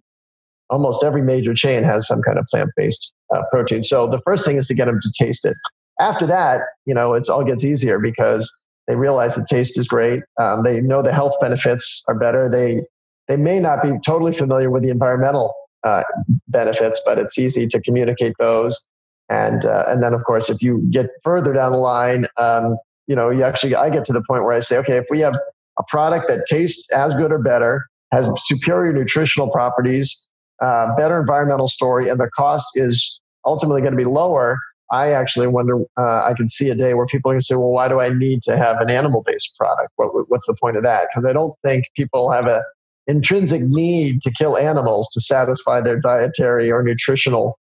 almost 0.70 1.04
every 1.04 1.22
major 1.22 1.54
chain 1.54 1.82
has 1.82 2.06
some 2.06 2.22
kind 2.22 2.38
of 2.38 2.46
plant 2.46 2.70
based 2.76 3.14
uh, 3.34 3.42
protein. 3.50 3.82
So 3.82 4.06
the 4.06 4.20
first 4.20 4.46
thing 4.46 4.56
is 4.56 4.68
to 4.68 4.74
get 4.74 4.86
them 4.86 5.00
to 5.00 5.12
taste 5.24 5.46
it. 5.46 5.56
After 6.00 6.26
that, 6.26 6.62
you 6.86 6.94
know, 6.94 7.14
it's 7.14 7.28
all 7.28 7.44
gets 7.44 7.64
easier 7.64 7.98
because 7.98 8.66
they 8.88 8.96
realize 8.96 9.34
the 9.34 9.46
taste 9.48 9.78
is 9.78 9.86
great. 9.86 10.22
Um, 10.40 10.64
they 10.64 10.80
know 10.80 11.02
the 11.02 11.12
health 11.12 11.34
benefits 11.40 12.04
are 12.08 12.18
better. 12.18 12.48
They 12.48 12.82
they 13.28 13.36
may 13.36 13.60
not 13.60 13.82
be 13.82 13.92
totally 14.04 14.32
familiar 14.32 14.70
with 14.70 14.82
the 14.82 14.90
environmental 14.90 15.54
uh, 15.84 16.02
benefits, 16.48 17.00
but 17.06 17.18
it's 17.18 17.38
easy 17.38 17.66
to 17.68 17.80
communicate 17.80 18.34
those. 18.38 18.88
And 19.32 19.64
uh, 19.64 19.86
and 19.88 20.02
then 20.02 20.12
of 20.12 20.22
course, 20.24 20.50
if 20.50 20.60
you 20.60 20.86
get 20.90 21.06
further 21.24 21.54
down 21.54 21.72
the 21.72 21.78
line, 21.78 22.26
um, 22.36 22.76
you 23.06 23.16
know, 23.16 23.30
you 23.30 23.42
actually 23.42 23.74
I 23.74 23.88
get 23.88 24.04
to 24.06 24.12
the 24.12 24.22
point 24.28 24.44
where 24.44 24.52
I 24.52 24.60
say, 24.60 24.76
okay, 24.78 24.98
if 24.98 25.06
we 25.10 25.20
have 25.20 25.34
a 25.78 25.82
product 25.88 26.28
that 26.28 26.44
tastes 26.46 26.92
as 26.92 27.14
good 27.14 27.32
or 27.32 27.38
better, 27.38 27.86
has 28.12 28.30
superior 28.46 28.92
nutritional 28.92 29.50
properties, 29.50 30.28
uh, 30.60 30.94
better 30.96 31.18
environmental 31.18 31.68
story, 31.68 32.10
and 32.10 32.20
the 32.20 32.28
cost 32.28 32.66
is 32.74 33.22
ultimately 33.46 33.80
going 33.80 33.94
to 33.94 33.96
be 33.96 34.04
lower. 34.04 34.58
I 34.90 35.12
actually 35.12 35.46
wonder. 35.46 35.78
Uh, 35.96 36.26
I 36.28 36.34
can 36.36 36.50
see 36.50 36.68
a 36.68 36.74
day 36.74 36.92
where 36.92 37.06
people 37.06 37.30
are 37.30 37.34
going 37.34 37.40
to 37.40 37.46
say, 37.46 37.54
"Well, 37.54 37.70
why 37.70 37.88
do 37.88 38.00
I 38.00 38.10
need 38.10 38.42
to 38.42 38.58
have 38.58 38.82
an 38.82 38.90
animal-based 38.90 39.56
product? 39.56 39.92
What, 39.96 40.28
what's 40.28 40.46
the 40.46 40.56
point 40.60 40.76
of 40.76 40.82
that?" 40.82 41.08
Because 41.10 41.24
I 41.24 41.32
don't 41.32 41.54
think 41.64 41.86
people 41.96 42.30
have 42.30 42.46
a 42.46 42.62
intrinsic 43.06 43.62
need 43.62 44.20
to 44.22 44.30
kill 44.30 44.58
animals 44.58 45.08
to 45.14 45.22
satisfy 45.22 45.80
their 45.80 45.98
dietary 45.98 46.70
or 46.70 46.82
nutritional 46.82 47.58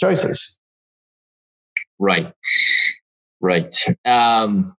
choices. 0.00 0.58
Right. 2.00 2.32
Right. 3.40 3.76
Um, 4.06 4.74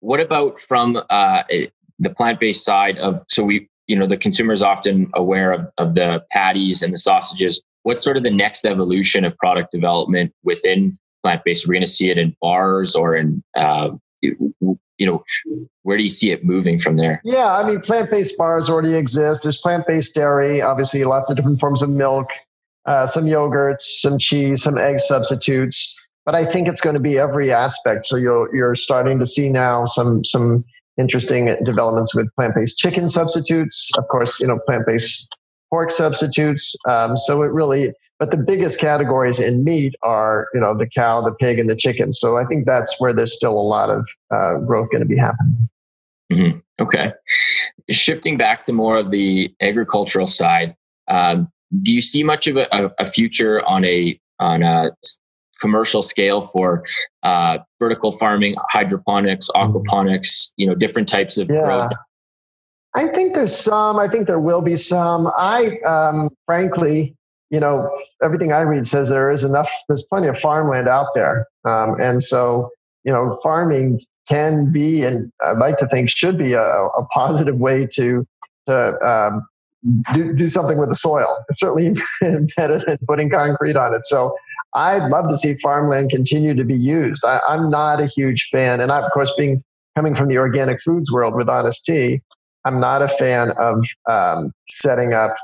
what 0.00 0.20
about 0.20 0.58
from 0.60 1.02
uh, 1.10 1.42
the 1.98 2.10
plant-based 2.10 2.64
side 2.64 2.98
of 2.98 3.18
so 3.28 3.42
we 3.42 3.68
you 3.88 3.96
know 3.96 4.06
the 4.06 4.16
consumer 4.16 4.52
is 4.52 4.62
often 4.62 5.10
aware 5.14 5.52
of, 5.52 5.66
of 5.78 5.94
the 5.94 6.22
patties 6.30 6.82
and 6.82 6.92
the 6.92 6.98
sausages. 6.98 7.60
What's 7.82 8.04
sort 8.04 8.16
of 8.16 8.22
the 8.22 8.30
next 8.30 8.64
evolution 8.64 9.24
of 9.24 9.36
product 9.38 9.72
development 9.72 10.32
within 10.44 10.98
plant-based? 11.24 11.66
We're 11.66 11.74
going 11.74 11.82
to 11.82 11.86
see 11.86 12.10
it 12.10 12.18
in 12.18 12.36
bars 12.40 12.94
or 12.94 13.16
in 13.16 13.42
uh, 13.56 13.90
you 14.20 14.52
know 15.00 15.24
where 15.82 15.96
do 15.96 16.02
you 16.02 16.10
see 16.10 16.30
it 16.30 16.44
moving 16.44 16.78
from 16.78 16.96
there? 16.96 17.20
Yeah 17.24 17.56
i 17.56 17.66
mean 17.66 17.80
plant-based 17.80 18.36
bars 18.36 18.68
already 18.68 18.94
exist. 18.94 19.44
There's 19.44 19.58
plant-based 19.58 20.14
dairy 20.14 20.60
obviously 20.60 21.04
lots 21.04 21.30
of 21.30 21.36
different 21.36 21.58
forms 21.58 21.82
of 21.82 21.88
milk 21.88 22.28
uh, 22.88 23.06
some 23.06 23.26
yogurts, 23.26 23.82
some 24.00 24.18
cheese, 24.18 24.62
some 24.62 24.78
egg 24.78 24.98
substitutes. 24.98 25.94
But 26.24 26.34
I 26.34 26.44
think 26.44 26.68
it's 26.68 26.80
going 26.80 26.94
to 26.94 27.00
be 27.00 27.18
every 27.18 27.52
aspect. 27.52 28.06
So 28.06 28.16
you're 28.16 28.54
you're 28.54 28.74
starting 28.74 29.18
to 29.18 29.26
see 29.26 29.48
now 29.48 29.86
some 29.86 30.24
some 30.24 30.64
interesting 30.98 31.44
developments 31.64 32.14
with 32.14 32.28
plant-based 32.34 32.76
chicken 32.78 33.08
substitutes. 33.08 33.90
Of 33.96 34.08
course, 34.08 34.40
you 34.40 34.46
know, 34.46 34.58
plant-based 34.66 35.34
pork 35.70 35.90
substitutes. 35.90 36.74
Um, 36.88 37.16
so 37.16 37.42
it 37.42 37.52
really, 37.52 37.92
but 38.18 38.30
the 38.30 38.36
biggest 38.36 38.80
categories 38.80 39.38
in 39.38 39.64
meat 39.64 39.94
are, 40.02 40.48
you 40.54 40.60
know, 40.60 40.76
the 40.76 40.86
cow, 40.86 41.20
the 41.20 41.34
pig, 41.34 41.58
and 41.58 41.68
the 41.68 41.76
chicken. 41.76 42.12
So 42.12 42.36
I 42.36 42.44
think 42.46 42.66
that's 42.66 42.98
where 42.98 43.12
there's 43.12 43.36
still 43.36 43.52
a 43.52 43.68
lot 43.76 43.90
of 43.90 44.08
uh, 44.34 44.58
growth 44.58 44.90
going 44.90 45.02
to 45.02 45.08
be 45.08 45.16
happening. 45.16 45.68
Mm-hmm. 46.32 46.58
Okay. 46.80 47.12
Shifting 47.90 48.36
back 48.36 48.62
to 48.64 48.72
more 48.72 48.96
of 48.96 49.10
the 49.10 49.54
agricultural 49.60 50.26
side, 50.26 50.74
um, 51.08 51.50
do 51.82 51.92
you 51.92 52.00
see 52.00 52.22
much 52.22 52.46
of 52.46 52.56
a, 52.56 52.90
a, 52.98 53.04
future 53.04 53.64
on 53.66 53.84
a 53.84 54.18
on 54.40 54.62
a 54.62 54.90
commercial 55.60 56.02
scale 56.02 56.40
for 56.40 56.82
uh, 57.22 57.58
vertical 57.78 58.12
farming, 58.12 58.54
hydroponics, 58.70 59.50
mm-hmm. 59.50 59.76
aquaponics, 59.76 60.52
you 60.56 60.66
know, 60.66 60.74
different 60.74 61.08
types 61.08 61.36
of 61.36 61.48
yeah. 61.50 61.60
growth 61.62 61.90
I 62.94 63.06
think 63.08 63.34
there's 63.34 63.56
some. 63.56 63.98
I 63.98 64.08
think 64.08 64.26
there 64.26 64.40
will 64.40 64.60
be 64.60 64.76
some. 64.76 65.30
I, 65.38 65.78
um, 65.86 66.30
frankly, 66.46 67.14
you 67.50 67.60
know, 67.60 67.90
everything 68.22 68.52
I 68.52 68.62
read 68.62 68.86
says 68.86 69.08
there 69.08 69.30
is 69.30 69.44
enough. 69.44 69.70
There's 69.88 70.02
plenty 70.04 70.28
of 70.28 70.38
farmland 70.38 70.88
out 70.88 71.08
there, 71.14 71.46
um, 71.64 72.00
and 72.00 72.22
so 72.22 72.70
you 73.04 73.12
know, 73.12 73.38
farming 73.42 74.00
can 74.28 74.72
be, 74.72 75.04
and 75.04 75.30
I'd 75.44 75.58
like 75.58 75.78
to 75.78 75.86
think 75.86 76.10
should 76.10 76.38
be 76.38 76.54
a, 76.54 76.62
a 76.62 77.04
positive 77.12 77.56
way 77.56 77.86
to 77.92 78.26
to 78.66 78.98
um, 79.06 79.46
do, 80.14 80.32
do 80.34 80.46
something 80.48 80.78
with 80.78 80.88
the 80.88 80.94
soil. 80.94 81.44
It's 81.48 81.60
certainly 81.60 81.94
better 82.56 82.78
than 82.78 82.98
putting 83.06 83.30
concrete 83.30 83.76
on 83.76 83.94
it. 83.94 84.04
So 84.04 84.34
I'd 84.74 85.10
love 85.10 85.28
to 85.28 85.36
see 85.36 85.54
farmland 85.54 86.10
continue 86.10 86.54
to 86.54 86.64
be 86.64 86.76
used. 86.76 87.24
I, 87.24 87.40
am 87.48 87.70
not 87.70 88.00
a 88.00 88.06
huge 88.06 88.48
fan, 88.50 88.80
and 88.80 88.92
I, 88.92 89.00
of 89.00 89.10
course, 89.12 89.32
being 89.36 89.62
coming 89.96 90.14
from 90.14 90.28
the 90.28 90.38
organic 90.38 90.80
foods 90.80 91.10
world 91.10 91.34
with 91.34 91.48
Honest 91.48 91.84
Tea, 91.84 92.20
I'm 92.64 92.78
not 92.78 93.02
a 93.02 93.08
fan 93.08 93.52
of 93.58 93.84
um, 94.08 94.52
setting 94.68 95.12
up 95.12 95.34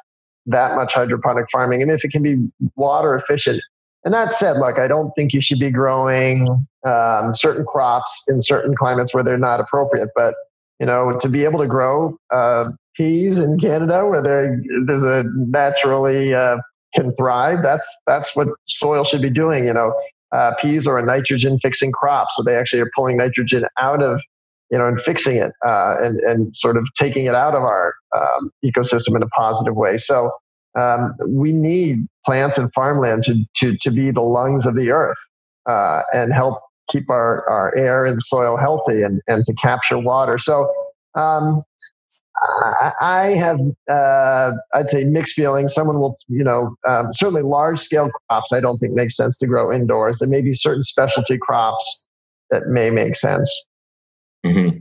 that 0.47 0.77
much 0.77 0.95
hydroponic 0.95 1.47
farming. 1.51 1.83
And 1.83 1.91
if 1.91 2.05
it 2.05 2.13
can 2.13 2.23
be 2.23 2.37
water 2.77 3.15
efficient, 3.15 3.63
and 4.05 4.13
that 4.13 4.35
said, 4.35 4.59
look, 4.59 4.79
I 4.79 4.87
don't 4.87 5.11
think 5.17 5.33
you 5.33 5.41
should 5.41 5.59
be 5.59 5.71
growing 5.71 6.67
um, 6.87 7.33
certain 7.33 7.65
crops 7.65 8.27
in 8.29 8.41
certain 8.41 8.77
climates 8.77 9.15
where 9.15 9.25
they're 9.25 9.39
not 9.39 9.61
appropriate. 9.61 10.11
But 10.15 10.35
you 10.79 10.87
know, 10.87 11.19
to 11.19 11.29
be 11.29 11.45
able 11.45 11.61
to 11.61 11.67
grow 11.67 12.19
uh, 12.31 12.71
peas 12.97 13.39
in 13.39 13.59
Canada 13.59 14.07
where 14.07 14.23
there's 14.87 15.03
a 15.03 15.25
naturally 15.35 16.35
uh, 16.35 16.59
can 16.95 17.15
thrive, 17.17 17.63
that's 17.63 18.01
that's 18.07 18.35
what 18.37 18.49
soil 18.67 19.05
should 19.05 19.23
be 19.23 19.31
doing. 19.31 19.67
You 19.67 19.75
know, 19.75 20.01
uh, 20.33 20.55
peas 20.61 20.87
are 20.87 20.99
a 20.99 21.05
nitrogen 21.05 21.59
fixing 21.59 21.93
crop, 21.93 22.29
so 22.31 22.43
they 22.43 22.57
actually 22.57 22.83
are 22.83 22.91
pulling 22.95 23.17
nitrogen 23.17 23.65
out 23.79 24.03
of 24.03 24.23
you 24.71 24.79
know, 24.79 24.87
and 24.87 25.01
fixing 25.01 25.37
it 25.37 25.53
uh, 25.65 25.97
and 26.03 26.19
and 26.21 26.57
sort 26.57 26.77
of 26.77 26.85
taking 26.97 27.27
it 27.27 27.35
out 27.35 27.55
of 27.55 27.63
our 27.63 27.95
um, 28.17 28.51
ecosystem 28.65 29.15
in 29.15 29.23
a 29.23 29.29
positive 29.29 29.77
way. 29.77 29.97
So 29.97 30.33
um, 30.77 31.15
we 31.29 31.53
need 31.53 32.07
plants 32.25 32.59
and 32.59 32.73
farmland 32.73 33.25
to 33.25 33.45
to 33.57 33.77
to 33.77 33.91
be 33.91 34.11
the 34.11 34.23
lungs 34.23 34.67
of 34.67 34.75
the 34.75 34.91
earth 34.91 35.19
uh, 35.69 36.03
and 36.13 36.33
help 36.33 36.61
keep 36.91 37.09
our 37.11 37.49
our 37.49 37.73
air 37.77 38.05
and 38.05 38.21
soil 38.23 38.57
healthy 38.57 39.03
and 39.03 39.21
and 39.29 39.45
to 39.45 39.55
capture 39.55 39.99
water. 39.99 40.39
So. 40.39 40.73
Um, 41.17 41.63
I 43.01 43.35
have, 43.39 43.61
uh, 43.89 44.53
I'd 44.75 44.91
say, 44.91 45.05
mixed 45.05 45.35
feelings. 45.35 45.73
Someone 45.73 46.01
will, 46.01 46.17
you 46.29 46.43
know, 46.43 46.77
um, 46.87 47.13
certainly 47.13 47.43
large 47.43 47.79
scale 47.79 48.11
crops. 48.29 48.53
I 48.53 48.61
don't 48.61 48.79
think 48.79 48.93
makes 48.93 49.17
sense 49.17 49.39
to 49.39 49.47
grow 49.47 49.73
indoors. 49.73 50.19
There 50.19 50.29
may 50.29 50.43
be 50.43 50.53
certain 50.53 50.83
specialty 50.83 51.39
crops 51.39 52.09
that 52.51 52.67
may 52.67 52.91
make 52.91 53.15
sense. 53.15 53.67
Mm-hmm. 54.45 54.79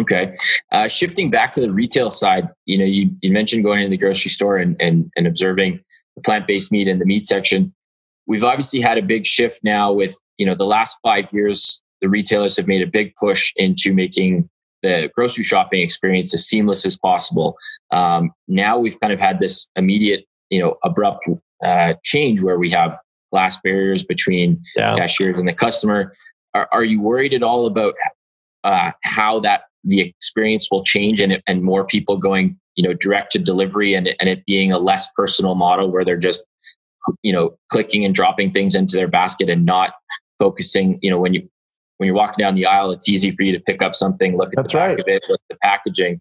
Okay. 0.00 0.36
Uh, 0.72 0.88
shifting 0.88 1.30
back 1.30 1.52
to 1.52 1.60
the 1.60 1.72
retail 1.72 2.10
side, 2.10 2.48
you 2.64 2.78
know, 2.78 2.84
you, 2.84 3.10
you 3.20 3.32
mentioned 3.32 3.64
going 3.64 3.80
into 3.80 3.90
the 3.90 3.96
grocery 3.98 4.30
store 4.30 4.56
and, 4.56 4.80
and, 4.80 5.10
and 5.16 5.26
observing 5.26 5.80
the 6.16 6.22
plant-based 6.22 6.72
meat 6.72 6.88
in 6.88 6.98
the 6.98 7.04
meat 7.04 7.26
section. 7.26 7.74
We've 8.26 8.44
obviously 8.44 8.80
had 8.80 8.98
a 8.98 9.02
big 9.02 9.26
shift 9.26 9.60
now 9.62 9.92
with, 9.92 10.16
you 10.38 10.46
know, 10.46 10.54
the 10.54 10.64
last 10.64 10.96
five 11.02 11.26
years, 11.32 11.80
the 12.00 12.08
retailers 12.08 12.56
have 12.56 12.66
made 12.66 12.82
a 12.82 12.86
big 12.86 13.14
push 13.16 13.52
into 13.56 13.92
making 13.92 14.48
the 14.82 15.10
grocery 15.14 15.44
shopping 15.44 15.80
experience 15.80 16.34
as 16.34 16.46
seamless 16.46 16.86
as 16.86 16.96
possible. 16.96 17.56
Um, 17.90 18.32
now 18.48 18.78
we've 18.78 18.98
kind 19.00 19.12
of 19.12 19.20
had 19.20 19.40
this 19.40 19.68
immediate, 19.76 20.24
you 20.48 20.58
know, 20.58 20.76
abrupt 20.82 21.28
uh, 21.62 21.94
change 22.02 22.42
where 22.42 22.58
we 22.58 22.70
have 22.70 22.96
glass 23.30 23.60
barriers 23.60 24.04
between 24.04 24.62
yeah. 24.76 24.94
cashiers 24.96 25.38
and 25.38 25.46
the 25.46 25.52
customer. 25.52 26.14
Are, 26.54 26.68
are 26.72 26.84
you 26.84 27.00
worried 27.00 27.34
at 27.34 27.42
all 27.42 27.66
about 27.66 27.94
uh, 28.64 28.92
how 29.02 29.40
that 29.40 29.62
the 29.84 30.00
experience 30.00 30.68
will 30.70 30.84
change 30.84 31.20
and, 31.20 31.42
and 31.46 31.62
more 31.62 31.84
people 31.84 32.16
going 32.16 32.58
you 32.76 32.86
know 32.86 32.94
direct 32.94 33.32
to 33.32 33.38
delivery 33.38 33.94
and, 33.94 34.08
and 34.20 34.28
it 34.28 34.44
being 34.46 34.72
a 34.72 34.78
less 34.78 35.08
personal 35.16 35.54
model 35.54 35.90
where 35.90 36.04
they're 36.04 36.16
just 36.16 36.46
you 37.22 37.32
know 37.32 37.56
clicking 37.70 38.04
and 38.04 38.14
dropping 38.14 38.52
things 38.52 38.74
into 38.74 38.96
their 38.96 39.08
basket 39.08 39.48
and 39.48 39.64
not 39.64 39.92
focusing 40.38 40.98
you 41.02 41.10
know 41.10 41.18
when 41.18 41.34
you 41.34 41.48
when 42.00 42.06
you're 42.06 42.16
walking 42.16 42.42
down 42.42 42.54
the 42.54 42.64
aisle 42.64 42.90
it's 42.90 43.08
easy 43.08 43.30
for 43.30 43.42
you 43.42 43.52
to 43.52 43.60
pick 43.60 43.82
up 43.82 43.94
something 43.94 44.36
look 44.36 44.48
at 44.48 44.56
That's 44.56 44.72
the 44.72 44.78
back 44.78 44.88
right. 44.88 44.98
of 44.98 45.04
it 45.06 45.22
look 45.28 45.40
at 45.50 45.54
the 45.54 45.58
packaging 45.62 46.20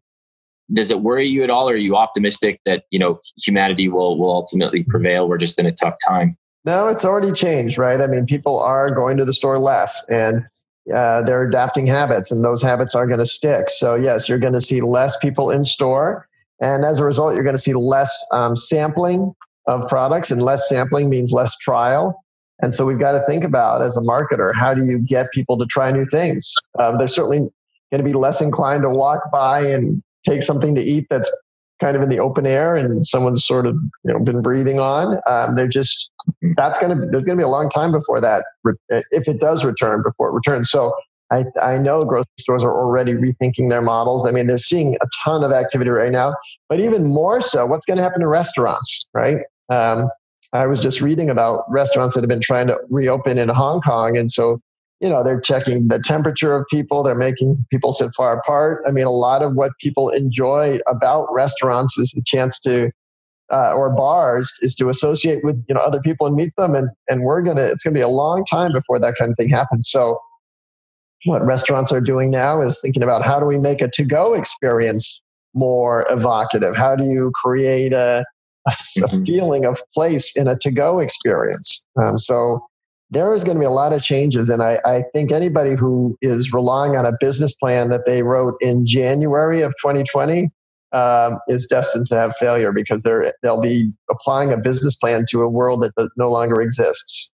does 0.73 0.91
it 0.91 1.01
worry 1.01 1.25
you 1.25 1.43
at 1.43 1.49
all 1.49 1.69
or 1.69 1.73
are 1.73 1.77
you 1.77 1.95
optimistic 1.95 2.59
that 2.65 2.83
you 2.91 2.99
know 2.99 3.19
humanity 3.37 3.87
will 3.87 4.19
will 4.19 4.31
ultimately 4.31 4.83
prevail 4.83 5.29
we're 5.29 5.37
just 5.37 5.57
in 5.57 5.65
a 5.65 5.71
tough 5.71 5.95
time 6.05 6.37
no 6.65 6.87
it's 6.87 7.05
already 7.05 7.31
changed 7.31 7.77
right 7.77 8.01
i 8.01 8.07
mean 8.07 8.25
people 8.25 8.59
are 8.59 8.91
going 8.91 9.15
to 9.15 9.23
the 9.23 9.33
store 9.33 9.57
less 9.57 10.05
and 10.09 10.45
uh, 10.93 11.21
they're 11.21 11.43
adapting 11.43 11.85
habits 11.85 12.31
and 12.31 12.43
those 12.43 12.61
habits 12.61 12.95
are 12.95 13.05
going 13.05 13.19
to 13.19 13.25
stick. 13.25 13.69
So, 13.69 13.95
yes, 13.95 14.27
you're 14.27 14.39
going 14.39 14.53
to 14.53 14.61
see 14.61 14.81
less 14.81 15.17
people 15.17 15.51
in 15.51 15.63
store. 15.63 16.27
And 16.61 16.83
as 16.83 16.99
a 16.99 17.03
result, 17.03 17.35
you're 17.35 17.43
going 17.43 17.55
to 17.55 17.61
see 17.61 17.73
less 17.73 18.25
um, 18.31 18.55
sampling 18.55 19.33
of 19.67 19.87
products, 19.87 20.31
and 20.31 20.41
less 20.41 20.67
sampling 20.67 21.09
means 21.09 21.31
less 21.31 21.55
trial. 21.57 22.23
And 22.61 22.73
so, 22.73 22.85
we've 22.85 22.99
got 22.99 23.13
to 23.13 23.23
think 23.27 23.43
about 23.43 23.81
as 23.81 23.97
a 23.97 24.01
marketer 24.01 24.53
how 24.53 24.73
do 24.73 24.85
you 24.85 24.99
get 24.99 25.31
people 25.31 25.57
to 25.57 25.65
try 25.65 25.91
new 25.91 26.05
things? 26.05 26.53
Uh, 26.77 26.97
they're 26.97 27.07
certainly 27.07 27.39
going 27.91 28.03
to 28.03 28.03
be 28.03 28.13
less 28.13 28.41
inclined 28.41 28.83
to 28.83 28.89
walk 28.89 29.31
by 29.31 29.61
and 29.61 30.01
take 30.25 30.43
something 30.43 30.75
to 30.75 30.81
eat 30.81 31.07
that's 31.09 31.29
kind 31.81 31.95
of 31.95 32.03
in 32.03 32.09
the 32.09 32.19
open 32.19 32.45
air 32.45 32.75
and 32.75 33.07
someone's 33.07 33.45
sort 33.45 33.65
of 33.65 33.73
you 34.03 34.13
know 34.13 34.19
been 34.19 34.41
breathing 34.41 34.79
on 34.79 35.17
um, 35.27 35.55
they're 35.55 35.67
just 35.67 36.11
that's 36.57 36.77
going 36.77 36.95
to 36.95 37.05
there's 37.07 37.23
going 37.23 37.37
to 37.37 37.41
be 37.41 37.45
a 37.45 37.49
long 37.49 37.69
time 37.69 37.91
before 37.91 38.19
that 38.19 38.43
if 38.89 39.27
it 39.29 39.39
does 39.39 39.63
return 39.63 40.03
before 40.03 40.29
it 40.29 40.33
returns 40.33 40.69
so 40.69 40.93
I, 41.31 41.45
I 41.61 41.77
know 41.77 42.05
grocery 42.05 42.27
stores 42.39 42.63
are 42.63 42.71
already 42.71 43.13
rethinking 43.13 43.69
their 43.69 43.83
models. 43.83 44.25
I 44.25 44.31
mean, 44.31 44.47
they're 44.47 44.57
seeing 44.57 44.95
a 44.95 45.07
ton 45.23 45.43
of 45.43 45.51
activity 45.51 45.91
right 45.91 46.11
now, 46.11 46.33
but 46.67 46.79
even 46.79 47.05
more 47.05 47.39
so, 47.39 47.67
what's 47.67 47.85
going 47.85 47.97
to 47.97 48.03
happen 48.03 48.21
to 48.21 48.27
restaurants, 48.27 49.07
right? 49.13 49.37
Um, 49.69 50.09
I 50.53 50.67
was 50.67 50.79
just 50.79 51.01
reading 51.01 51.29
about 51.29 51.63
restaurants 51.69 52.15
that 52.15 52.21
have 52.21 52.29
been 52.29 52.41
trying 52.41 52.67
to 52.67 52.79
reopen 52.89 53.37
in 53.37 53.49
Hong 53.49 53.81
Kong. 53.81 54.17
And 54.17 54.31
so 54.31 54.59
you 54.99 55.07
know 55.07 55.23
they're 55.23 55.39
checking 55.39 55.87
the 55.87 56.01
temperature 56.03 56.55
of 56.55 56.65
people. 56.69 57.03
They're 57.03 57.15
making 57.15 57.65
people 57.71 57.93
sit 57.93 58.11
far 58.15 58.37
apart. 58.37 58.81
I 58.87 58.91
mean 58.91 59.05
a 59.05 59.11
lot 59.11 59.41
of 59.41 59.53
what 59.53 59.71
people 59.79 60.09
enjoy 60.09 60.79
about 60.87 61.27
restaurants 61.31 61.97
is 61.97 62.11
the 62.11 62.23
chance 62.25 62.59
to 62.61 62.91
uh, 63.51 63.73
or 63.73 63.89
bars 63.89 64.53
is 64.61 64.75
to 64.75 64.89
associate 64.89 65.43
with 65.43 65.63
you 65.67 65.75
know 65.75 65.81
other 65.81 66.01
people 66.01 66.27
and 66.27 66.35
meet 66.35 66.53
them. 66.57 66.75
And 66.75 66.89
and 67.07 67.23
we're 67.23 67.41
gonna 67.41 67.63
it's 67.63 67.83
gonna 67.83 67.93
be 67.93 68.01
a 68.01 68.09
long 68.09 68.43
time 68.45 68.73
before 68.73 68.99
that 68.99 69.15
kind 69.15 69.31
of 69.31 69.37
thing 69.37 69.49
happens. 69.49 69.89
So 69.89 70.19
what 71.25 71.45
restaurants 71.45 71.91
are 71.91 72.01
doing 72.01 72.31
now 72.31 72.61
is 72.61 72.79
thinking 72.81 73.03
about 73.03 73.23
how 73.23 73.39
do 73.39 73.45
we 73.45 73.57
make 73.57 73.81
a 73.81 73.89
to-go 73.89 74.33
experience 74.33 75.21
more 75.53 76.05
evocative? 76.09 76.75
How 76.75 76.95
do 76.95 77.05
you 77.05 77.31
create 77.43 77.91
a, 77.93 78.25
a, 78.67 78.69
a 78.69 78.71
mm-hmm. 78.71 79.23
feeling 79.23 79.65
of 79.65 79.81
place 79.93 80.35
in 80.37 80.47
a 80.47 80.57
to-go 80.57 80.99
experience 80.99 81.85
um, 82.01 82.17
so 82.17 82.61
there 83.11 83.33
is 83.33 83.43
going 83.43 83.55
to 83.55 83.59
be 83.59 83.65
a 83.65 83.71
lot 83.71 83.93
of 83.93 84.01
changes. 84.01 84.49
And 84.49 84.61
I, 84.61 84.79
I, 84.85 85.03
think 85.13 85.31
anybody 85.31 85.75
who 85.75 86.17
is 86.21 86.53
relying 86.53 86.95
on 86.95 87.05
a 87.05 87.13
business 87.19 87.53
plan 87.53 87.89
that 87.89 88.05
they 88.05 88.23
wrote 88.23 88.55
in 88.61 88.85
January 88.85 89.61
of 89.61 89.71
2020 89.81 90.49
um, 90.91 91.39
is 91.47 91.65
destined 91.65 92.07
to 92.07 92.15
have 92.15 92.35
failure 92.35 92.71
because 92.71 93.03
they're, 93.03 93.33
they'll 93.41 93.61
be 93.61 93.91
applying 94.11 94.51
a 94.51 94.57
business 94.57 94.95
plan 94.95 95.25
to 95.29 95.41
a 95.41 95.49
world 95.49 95.81
that 95.81 96.09
no 96.17 96.29
longer 96.29 96.61
exists. 96.61 97.31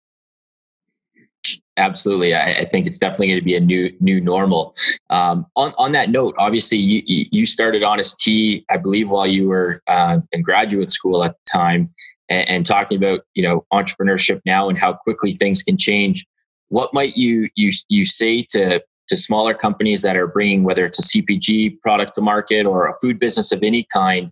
Absolutely, 1.78 2.34
I, 2.34 2.52
I 2.52 2.64
think 2.66 2.86
it's 2.86 2.98
definitely 2.98 3.28
going 3.28 3.40
to 3.40 3.44
be 3.44 3.56
a 3.56 3.60
new 3.60 3.90
new 3.98 4.20
normal. 4.20 4.74
Um, 5.08 5.46
on 5.56 5.72
on 5.78 5.92
that 5.92 6.10
note, 6.10 6.34
obviously 6.38 6.76
you 6.76 7.02
you 7.06 7.46
started 7.46 7.82
Honest 7.82 8.18
Tea, 8.18 8.66
I 8.70 8.76
believe, 8.76 9.10
while 9.10 9.26
you 9.26 9.48
were 9.48 9.82
uh, 9.86 10.18
in 10.32 10.42
graduate 10.42 10.90
school 10.90 11.24
at 11.24 11.32
the 11.32 11.50
time 11.50 11.90
and, 12.28 12.48
and 12.48 12.66
talking 12.66 12.98
about 12.98 13.20
you 13.34 13.42
know 13.42 13.64
entrepreneurship 13.72 14.42
now 14.44 14.68
and 14.68 14.78
how 14.78 14.92
quickly 14.92 15.30
things 15.30 15.62
can 15.62 15.78
change. 15.78 16.26
What 16.68 16.92
might 16.92 17.16
you 17.16 17.48
you 17.54 17.70
you 17.88 18.04
say 18.04 18.44
to 18.50 18.82
to 19.08 19.16
smaller 19.16 19.54
companies 19.54 20.02
that 20.02 20.16
are 20.16 20.26
bringing 20.26 20.64
whether 20.64 20.84
it's 20.84 20.98
a 20.98 21.02
CPG 21.02 21.80
product 21.80 22.14
to 22.14 22.20
market 22.20 22.66
or 22.66 22.86
a 22.86 22.94
food 23.00 23.18
business 23.18 23.50
of 23.50 23.62
any 23.62 23.86
kind? 23.94 24.30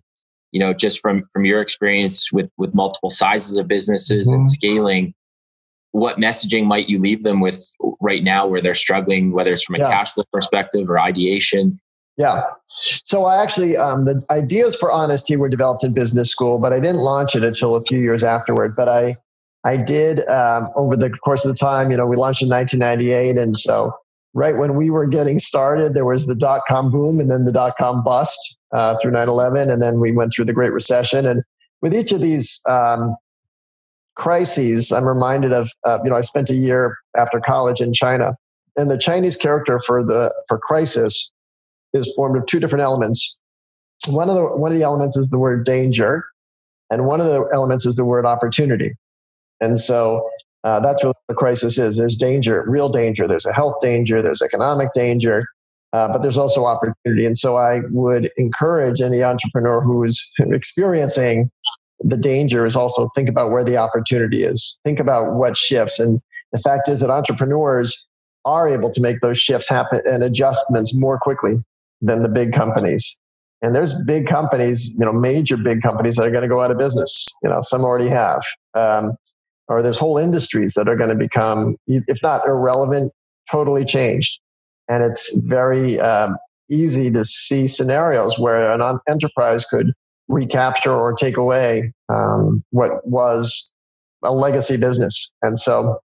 You 0.51 0.59
know, 0.59 0.73
just 0.73 0.99
from 0.99 1.23
from 1.33 1.45
your 1.45 1.59
experience 1.59 2.31
with 2.31 2.51
with 2.57 2.75
multiple 2.75 3.09
sizes 3.09 3.57
of 3.57 3.67
businesses 3.67 4.27
mm-hmm. 4.27 4.35
and 4.35 4.45
scaling, 4.45 5.13
what 5.91 6.17
messaging 6.17 6.65
might 6.65 6.89
you 6.89 6.99
leave 6.99 7.23
them 7.23 7.39
with 7.39 7.63
right 7.99 8.23
now 8.23 8.47
where 8.47 8.61
they're 8.61 8.75
struggling, 8.75 9.31
whether 9.31 9.53
it's 9.53 9.63
from 9.63 9.75
a 9.75 9.79
yeah. 9.79 9.89
cash 9.89 10.11
flow 10.11 10.23
perspective 10.31 10.89
or 10.89 10.99
ideation? 10.99 11.79
Yeah. 12.17 12.43
So 12.67 13.25
I 13.25 13.41
actually, 13.41 13.77
um, 13.77 14.05
the 14.05 14.21
ideas 14.29 14.75
for 14.75 14.91
Honest 14.91 15.27
Tea 15.27 15.37
were 15.37 15.49
developed 15.49 15.83
in 15.83 15.93
business 15.93 16.29
school, 16.29 16.59
but 16.59 16.73
I 16.73 16.79
didn't 16.79 17.01
launch 17.01 17.35
it 17.35 17.43
until 17.43 17.75
a 17.75 17.83
few 17.83 17.99
years 17.99 18.23
afterward. 18.23 18.75
But 18.75 18.89
I, 18.89 19.15
I 19.63 19.77
did 19.77 20.27
um, 20.27 20.67
over 20.75 20.95
the 20.95 21.09
course 21.09 21.45
of 21.45 21.51
the 21.51 21.57
time. 21.57 21.91
You 21.91 21.97
know, 21.97 22.07
we 22.07 22.15
launched 22.15 22.41
in 22.41 22.49
1998, 22.49 23.37
and 23.37 23.55
so 23.57 23.93
right 24.33 24.55
when 24.55 24.75
we 24.75 24.89
were 24.89 25.07
getting 25.07 25.39
started, 25.39 25.93
there 25.93 26.05
was 26.05 26.27
the 26.27 26.35
dot 26.35 26.61
com 26.67 26.91
boom 26.91 27.19
and 27.19 27.29
then 27.29 27.45
the 27.45 27.51
dot 27.51 27.73
com 27.77 28.03
bust 28.03 28.57
uh, 28.71 28.97
through 29.01 29.11
9/11, 29.11 29.71
and 29.71 29.81
then 29.81 29.99
we 29.99 30.11
went 30.11 30.33
through 30.33 30.45
the 30.45 30.53
Great 30.53 30.73
Recession. 30.73 31.25
And 31.25 31.43
with 31.81 31.93
each 31.93 32.11
of 32.11 32.21
these 32.21 32.61
um, 32.67 33.15
crises, 34.15 34.91
I'm 34.91 35.05
reminded 35.05 35.53
of 35.53 35.69
uh, 35.85 35.99
you 36.03 36.09
know 36.09 36.15
I 36.15 36.21
spent 36.21 36.49
a 36.49 36.55
year 36.55 36.97
after 37.17 37.39
college 37.39 37.81
in 37.81 37.93
China, 37.93 38.35
and 38.77 38.89
the 38.89 38.97
Chinese 38.97 39.37
character 39.37 39.79
for 39.79 40.03
the 40.03 40.33
for 40.47 40.57
crisis 40.57 41.31
is 41.93 42.11
formed 42.15 42.37
of 42.37 42.45
two 42.45 42.59
different 42.59 42.83
elements. 42.83 43.39
One 44.07 44.29
of 44.29 44.35
the 44.35 44.45
one 44.55 44.71
of 44.71 44.77
the 44.77 44.83
elements 44.83 45.17
is 45.17 45.29
the 45.29 45.39
word 45.39 45.65
danger, 45.65 46.23
and 46.89 47.05
one 47.05 47.21
of 47.21 47.27
the 47.27 47.47
elements 47.53 47.85
is 47.85 47.95
the 47.95 48.05
word 48.05 48.25
opportunity. 48.25 48.91
And 49.59 49.79
so 49.79 50.27
uh, 50.63 50.79
that's 50.79 51.03
what 51.03 51.15
the 51.27 51.35
crisis 51.35 51.77
is. 51.77 51.97
There's 51.97 52.15
danger, 52.15 52.63
real 52.67 52.89
danger. 52.89 53.27
There's 53.27 53.45
a 53.45 53.53
health 53.53 53.75
danger. 53.81 54.21
There's 54.21 54.41
economic 54.41 54.93
danger, 54.93 55.45
uh, 55.93 56.11
but 56.11 56.23
there's 56.23 56.37
also 56.37 56.65
opportunity. 56.65 57.25
And 57.25 57.37
so 57.37 57.57
I 57.57 57.79
would 57.91 58.31
encourage 58.37 59.01
any 59.01 59.23
entrepreneur 59.23 59.81
who 59.81 60.03
is 60.03 60.31
experiencing 60.39 61.49
the 62.03 62.17
danger 62.17 62.65
is 62.65 62.75
also 62.75 63.09
think 63.15 63.29
about 63.29 63.51
where 63.51 63.63
the 63.63 63.77
opportunity 63.77 64.43
is. 64.43 64.79
Think 64.83 64.99
about 64.99 65.33
what 65.33 65.57
shifts. 65.57 65.99
And 65.99 66.19
the 66.51 66.59
fact 66.59 66.89
is 66.89 66.99
that 66.99 67.09
entrepreneurs 67.09 68.07
are 68.45 68.67
able 68.67 68.91
to 68.91 69.01
make 69.01 69.21
those 69.21 69.37
shifts 69.37 69.69
happen 69.69 70.01
and 70.05 70.23
adjustments 70.23 70.95
more 70.95 71.19
quickly 71.19 71.53
than 72.01 72.23
the 72.23 72.29
big 72.29 72.53
companies. 72.53 73.19
And 73.61 73.75
there's 73.75 73.93
big 74.03 74.27
companies, 74.27 74.93
you 74.97 75.05
know, 75.05 75.13
major 75.13 75.55
big 75.55 75.83
companies 75.83 76.15
that 76.15 76.23
are 76.23 76.31
going 76.31 76.41
to 76.41 76.47
go 76.47 76.61
out 76.61 76.71
of 76.71 76.79
business. 76.79 77.27
You 77.43 77.49
know, 77.49 77.61
some 77.61 77.83
already 77.83 78.07
have. 78.07 78.41
Um, 78.73 79.15
or 79.67 79.81
there's 79.81 79.99
whole 79.99 80.17
industries 80.17 80.73
that 80.73 80.89
are 80.89 80.95
going 80.95 81.11
to 81.11 81.15
become, 81.15 81.77
if 81.87 82.21
not 82.23 82.45
irrelevant, 82.47 83.13
totally 83.49 83.85
changed. 83.85 84.39
And 84.89 85.03
it's 85.03 85.39
very 85.45 85.99
um, 85.99 86.37
easy 86.69 87.11
to 87.11 87.23
see 87.23 87.67
scenarios 87.67 88.39
where 88.39 88.73
an 88.73 88.99
enterprise 89.07 89.63
could 89.65 89.93
recapture 90.31 90.91
or 90.91 91.13
take 91.13 91.37
away 91.37 91.93
um, 92.09 92.63
what 92.71 93.05
was 93.05 93.71
a 94.23 94.33
legacy 94.33 94.77
business. 94.77 95.31
And 95.41 95.59
so 95.59 95.99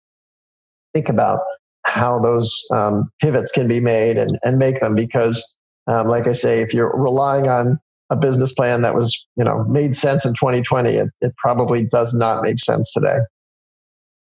think 0.95 1.09
about 1.09 1.41
how 1.85 2.19
those 2.19 2.53
um, 2.75 3.09
pivots 3.23 3.53
can 3.53 3.69
be 3.69 3.81
made 3.81 4.19
and, 4.19 4.39
and 4.43 4.59
make 4.59 4.81
them 4.81 4.95
because, 4.95 5.57
um, 5.87 6.09
like 6.09 6.27
I 6.27 6.33
say, 6.33 6.61
if 6.61 6.75
you're 6.75 6.95
relying 6.97 7.49
on 7.49 7.79
a 8.11 8.17
business 8.17 8.53
plan 8.53 8.83
that 8.83 8.95
was, 8.95 9.27
you 9.37 9.45
know, 9.45 9.65
made 9.69 9.95
sense 9.95 10.25
in 10.25 10.33
2020, 10.35 10.93
it, 10.93 11.09
it 11.21 11.33
probably 11.37 11.85
does 11.85 12.12
not 12.12 12.43
make 12.43 12.59
sense 12.59 12.93
today. 12.93 13.19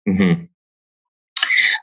Mm-hmm. 0.09 0.45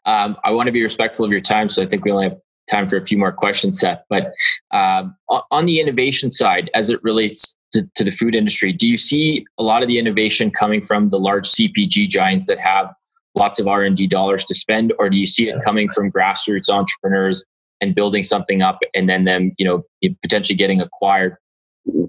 Um, 0.05 0.37
I 0.43 0.51
want 0.51 0.67
to 0.67 0.71
be 0.71 0.83
respectful 0.83 1.25
of 1.25 1.31
your 1.31 1.41
time, 1.41 1.67
so 1.67 1.83
I 1.83 1.85
think 1.85 2.05
we 2.05 2.11
only 2.11 2.29
have 2.29 2.37
time 2.71 2.87
for 2.87 2.97
a 2.97 3.05
few 3.05 3.17
more 3.17 3.31
questions, 3.31 3.79
Seth. 3.79 4.01
But 4.09 4.31
um, 4.71 5.15
on 5.51 5.65
the 5.65 5.79
innovation 5.79 6.31
side, 6.31 6.69
as 6.73 6.89
it 6.89 7.03
relates 7.03 7.55
to, 7.75 7.85
to, 7.95 8.03
the 8.03 8.11
food 8.11 8.35
industry, 8.35 8.73
do 8.73 8.87
you 8.87 8.97
see 8.97 9.45
a 9.57 9.63
lot 9.63 9.81
of 9.81 9.87
the 9.87 9.99
innovation 9.99 10.51
coming 10.51 10.81
from 10.81 11.09
the 11.09 11.19
large 11.19 11.47
CPG 11.47 12.09
giants 12.09 12.47
that 12.47 12.59
have 12.59 12.93
lots 13.35 13.59
of 13.59 13.67
R 13.67 13.83
and 13.83 13.95
D 13.95 14.07
dollars 14.07 14.45
to 14.45 14.55
spend, 14.55 14.93
or 14.97 15.09
do 15.09 15.17
you 15.17 15.25
see 15.25 15.49
it 15.49 15.61
coming 15.63 15.89
from 15.89 16.11
grassroots 16.11 16.69
entrepreneurs 16.69 17.43
and 17.81 17.93
building 17.93 18.23
something 18.23 18.61
up, 18.61 18.79
and 18.93 19.09
then 19.09 19.25
them, 19.25 19.53
you 19.57 19.65
know, 19.65 19.83
potentially 20.21 20.55
getting 20.55 20.81
acquired? 20.81 21.37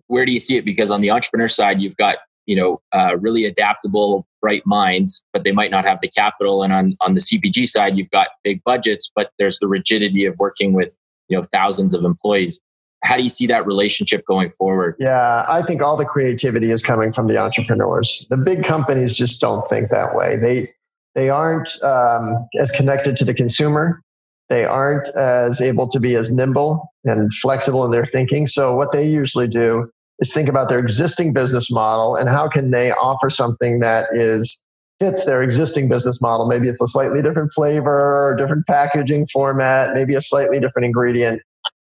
Where 0.07 0.25
do 0.25 0.33
you 0.33 0.41
see 0.41 0.57
it? 0.57 0.65
Because 0.65 0.91
on 0.91 1.01
the 1.01 1.11
entrepreneur 1.11 1.49
side, 1.49 1.81
you've 1.81 1.97
got 1.97 2.19
you 2.47 2.57
know 2.57 2.81
uh, 2.93 3.17
really 3.19 3.45
adaptable 3.45 4.27
bright 4.41 4.63
minds 4.65 5.23
but 5.33 5.45
they 5.45 5.53
might 5.53 5.71
not 5.71 5.85
have 5.85 5.99
the 6.01 6.09
capital 6.09 6.63
and 6.63 6.73
on 6.73 6.97
on 7.01 7.15
the 7.15 7.21
cpg 7.21 7.67
side 7.67 7.99
you've 7.99 8.11
got 8.11 8.29
big 8.45 8.63
budgets 8.65 9.11
but 9.15 9.31
there's 9.39 9.59
the 9.59 9.67
rigidity 9.67 10.25
of 10.25 10.37
working 10.39 10.73
with 10.73 10.97
you 11.29 11.37
know 11.37 11.43
thousands 11.43 11.93
of 11.93 12.05
employees 12.05 12.61
how 13.03 13.17
do 13.17 13.23
you 13.23 13.29
see 13.29 13.47
that 13.47 13.67
relationship 13.67 14.25
going 14.27 14.51
forward? 14.51 14.97
Yeah 14.99 15.45
i 15.49 15.63
think 15.63 15.83
all 15.83 15.97
the 15.97 16.05
creativity 16.05 16.71
is 16.71 16.83
coming 16.83 17.13
from 17.13 17.27
the 17.27 17.39
entrepreneurs. 17.39 18.27
The 18.31 18.37
big 18.37 18.65
companies 18.65 19.15
just 19.15 19.41
don't 19.41 19.69
think 19.69 19.91
that 19.91 20.15
way. 20.15 20.37
They 20.37 20.73
they 21.15 21.31
aren't 21.31 21.83
um, 21.83 22.37
as 22.61 22.71
connected 22.73 23.17
to 23.17 23.25
the 23.25 23.35
consumer. 23.35 24.03
They 24.49 24.65
aren't 24.65 25.09
as 25.17 25.61
able 25.61 25.89
to 25.89 25.99
be 25.99 26.15
as 26.15 26.31
nimble 26.31 26.93
and 27.05 27.35
flexible 27.35 27.85
in 27.85 27.91
their 27.91 28.07
thinking. 28.07 28.47
So 28.47 28.77
what 28.77 28.93
they 28.93 29.09
usually 29.09 29.49
do 29.49 29.91
is 30.21 30.33
think 30.33 30.49
about 30.49 30.69
their 30.69 30.79
existing 30.79 31.33
business 31.33 31.71
model 31.71 32.17
and 32.17 32.29
how 32.29 32.49
can 32.49 32.71
they 32.71 32.93
offer 32.93 33.31
something 33.31 33.81
that 33.81 34.09
is 34.15 34.63
fits 35.01 35.25
their 35.25 35.43
existing 35.43 35.89
business 35.89 36.23
model. 36.23 36.47
Maybe 36.47 36.69
it's 36.69 36.81
a 36.81 36.87
slightly 36.87 37.21
different 37.21 37.53
flavor, 37.53 38.35
different 38.39 38.67
packaging 38.67 39.27
format, 39.33 39.95
maybe 39.95 40.15
a 40.15 40.21
slightly 40.21 40.59
different 40.59 40.87
ingredient. 40.87 41.43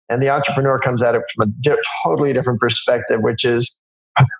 And 0.09 0.21
the 0.21 0.29
entrepreneur 0.29 0.79
comes 0.79 1.01
at 1.01 1.15
it 1.15 1.23
from 1.33 1.49
a 1.49 1.51
di- 1.61 1.81
totally 2.03 2.33
different 2.33 2.59
perspective, 2.59 3.21
which 3.21 3.43
is 3.43 3.77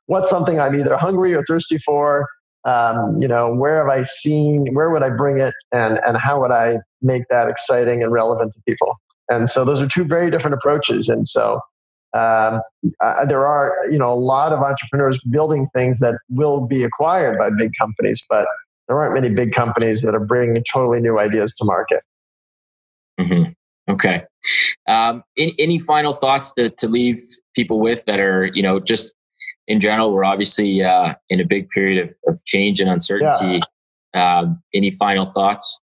what's 0.05 0.29
something 0.29 0.59
I'm 0.59 0.75
either 0.75 0.95
hungry 0.97 1.33
or 1.33 1.43
thirsty 1.45 1.77
for? 1.77 2.27
Um, 2.65 3.17
you 3.19 3.27
know, 3.27 3.53
where 3.53 3.77
have 3.77 3.95
I 3.95 4.03
seen, 4.03 4.73
where 4.73 4.89
would 4.89 5.03
I 5.03 5.09
bring 5.09 5.39
it? 5.39 5.53
And, 5.71 5.99
and 6.05 6.17
how 6.17 6.41
would 6.41 6.51
I 6.51 6.77
make 7.01 7.23
that 7.29 7.47
exciting 7.47 8.01
and 8.01 8.11
relevant 8.11 8.53
to 8.53 8.61
people? 8.67 8.95
And 9.29 9.49
so 9.49 9.65
those 9.65 9.81
are 9.81 9.87
two 9.87 10.03
very 10.03 10.31
different 10.31 10.55
approaches. 10.55 11.09
And 11.09 11.27
so 11.27 11.59
um, 12.15 12.61
there 13.27 13.45
are 13.45 13.75
you 13.91 13.97
know 13.97 14.11
a 14.11 14.15
lot 14.15 14.53
of 14.53 14.59
entrepreneurs 14.59 15.19
building 15.29 15.67
things 15.75 15.99
that 15.99 16.17
will 16.29 16.65
be 16.65 16.83
acquired 16.83 17.37
by 17.37 17.49
big 17.49 17.71
companies, 17.79 18.25
but 18.29 18.47
there 18.87 18.97
aren't 18.97 19.13
many 19.13 19.33
big 19.33 19.51
companies 19.53 20.01
that 20.03 20.15
are 20.15 20.25
bringing 20.25 20.63
totally 20.71 21.01
new 21.01 21.19
ideas 21.19 21.53
to 21.55 21.65
market. 21.65 22.01
Mm-hmm. 23.19 23.51
Okay. 23.91 24.23
Um, 24.87 25.23
any, 25.37 25.55
any, 25.57 25.79
final 25.79 26.13
thoughts 26.13 26.51
to, 26.53 26.69
to 26.69 26.87
leave 26.87 27.19
people 27.55 27.79
with 27.79 28.05
that 28.05 28.19
are 28.19 28.51
you 28.53 28.61
know 28.61 28.79
just 28.79 29.15
in 29.67 29.79
general? 29.79 30.11
We're 30.11 30.25
obviously 30.25 30.83
uh, 30.83 31.15
in 31.29 31.39
a 31.39 31.45
big 31.45 31.69
period 31.69 32.07
of, 32.07 32.15
of 32.27 32.43
change 32.45 32.79
and 32.81 32.89
uncertainty. 32.89 33.61
Yeah. 34.13 34.39
Um, 34.39 34.61
any 34.73 34.91
final 34.91 35.25
thoughts? 35.25 35.79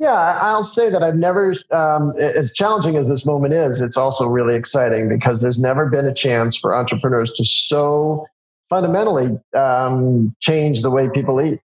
Yeah, 0.00 0.38
I'll 0.40 0.64
say 0.64 0.90
that 0.90 1.02
I've 1.02 1.16
never, 1.16 1.54
um, 1.70 2.12
as 2.18 2.52
challenging 2.52 2.96
as 2.96 3.08
this 3.08 3.24
moment 3.24 3.54
is, 3.54 3.80
it's 3.80 3.96
also 3.96 4.26
really 4.26 4.56
exciting 4.56 5.08
because 5.08 5.40
there's 5.40 5.58
never 5.58 5.88
been 5.88 6.04
a 6.04 6.14
chance 6.14 6.56
for 6.56 6.74
entrepreneurs 6.74 7.32
to 7.34 7.44
so 7.44 8.26
fundamentally 8.68 9.38
um, 9.54 10.34
change 10.40 10.82
the 10.82 10.90
way 10.90 11.08
people 11.08 11.40
eat. 11.40 11.60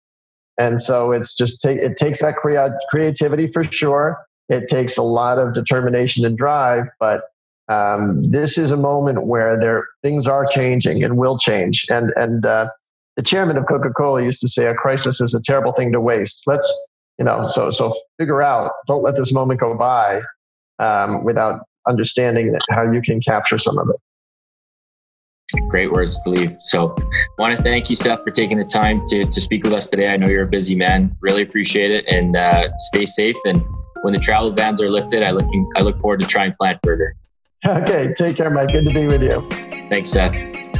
And 0.59 0.81
so 0.81 1.13
it's 1.13 1.37
just 1.37 1.61
take, 1.61 1.79
it 1.79 1.97
takes 1.97 2.23
that 2.23 2.37
crea- 2.37 2.73
creativity 2.89 3.47
for 3.47 3.63
sure. 3.65 4.19
It 4.49 4.69
takes 4.69 4.97
a 4.97 5.03
lot 5.03 5.39
of 5.39 5.55
determination 5.55 6.25
and 6.25 6.37
drive, 6.37 6.85
but 7.01 7.23
um, 7.69 8.31
this 8.31 8.59
is 8.59 8.71
a 8.71 8.77
moment 8.77 9.27
where 9.27 9.59
there 9.59 9.87
things 10.03 10.27
are 10.27 10.45
changing 10.47 11.03
and 11.03 11.17
will 11.17 11.39
change. 11.39 11.87
And 11.89 12.13
and 12.17 12.45
uh, 12.45 12.67
the 13.17 13.23
chairman 13.23 13.57
of 13.57 13.67
Coca 13.67 13.91
Cola 13.91 14.23
used 14.23 14.41
to 14.43 14.49
say, 14.49 14.67
"A 14.67 14.75
crisis 14.75 15.21
is 15.21 15.35
a 15.35 15.43
terrible 15.43 15.73
thing 15.73 15.93
to 15.93 16.01
waste." 16.01 16.43
Let's 16.47 16.71
you 17.19 17.25
know 17.25 17.47
so 17.47 17.71
so 17.71 17.95
figure 18.19 18.43
out 18.43 18.73
don't 18.87 19.03
let 19.03 19.17
this 19.17 19.33
moment 19.33 19.61
go 19.61 19.77
by 19.77 20.21
um, 20.79 21.25
without 21.25 21.61
understanding 21.87 22.57
how 22.71 22.91
you 22.91 23.01
can 23.01 23.21
capture 23.21 23.59
some 23.59 23.79
of 23.79 23.89
it 23.89 23.97
great 25.69 25.93
words 25.93 26.21
to 26.23 26.31
leave 26.31 26.53
so 26.61 26.95
want 27.39 27.57
to 27.57 27.63
thank 27.63 27.89
you 27.89 27.95
seth 27.95 28.23
for 28.25 28.31
taking 28.31 28.59
the 28.59 28.65
time 28.65 29.01
to, 29.07 29.25
to 29.25 29.41
speak 29.41 29.63
with 29.63 29.73
us 29.73 29.89
today 29.89 30.09
i 30.09 30.17
know 30.17 30.27
you're 30.27 30.45
a 30.45 30.49
busy 30.49 30.75
man 30.75 31.15
really 31.21 31.43
appreciate 31.43 31.93
it 31.93 32.05
and 32.09 32.35
uh, 32.35 32.69
stay 32.79 33.07
safe 33.07 33.37
and 33.45 33.63
when 34.05 34.13
the 34.13 34.21
travel 34.21 34.51
bans 34.51 34.83
are 34.83 34.91
lifted 34.91 35.23
i 35.23 35.31
look 35.31 35.47
i 35.77 35.81
look 35.81 35.97
forward 35.97 36.21
to 36.21 36.27
trying 36.27 36.53
plant 36.61 36.81
burger. 36.83 37.17
Okay 37.67 38.13
take 38.15 38.37
care 38.37 38.51
mike. 38.51 38.69
Good 38.69 38.85
to 38.85 38.93
be 38.93 39.07
with 39.07 39.23
you. 39.23 39.49
Thanks 39.89 40.11
seth. 40.11 40.33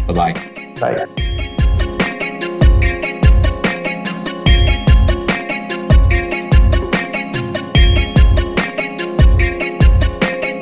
Bye-bye. 0.07 0.35
Bye 0.79 1.54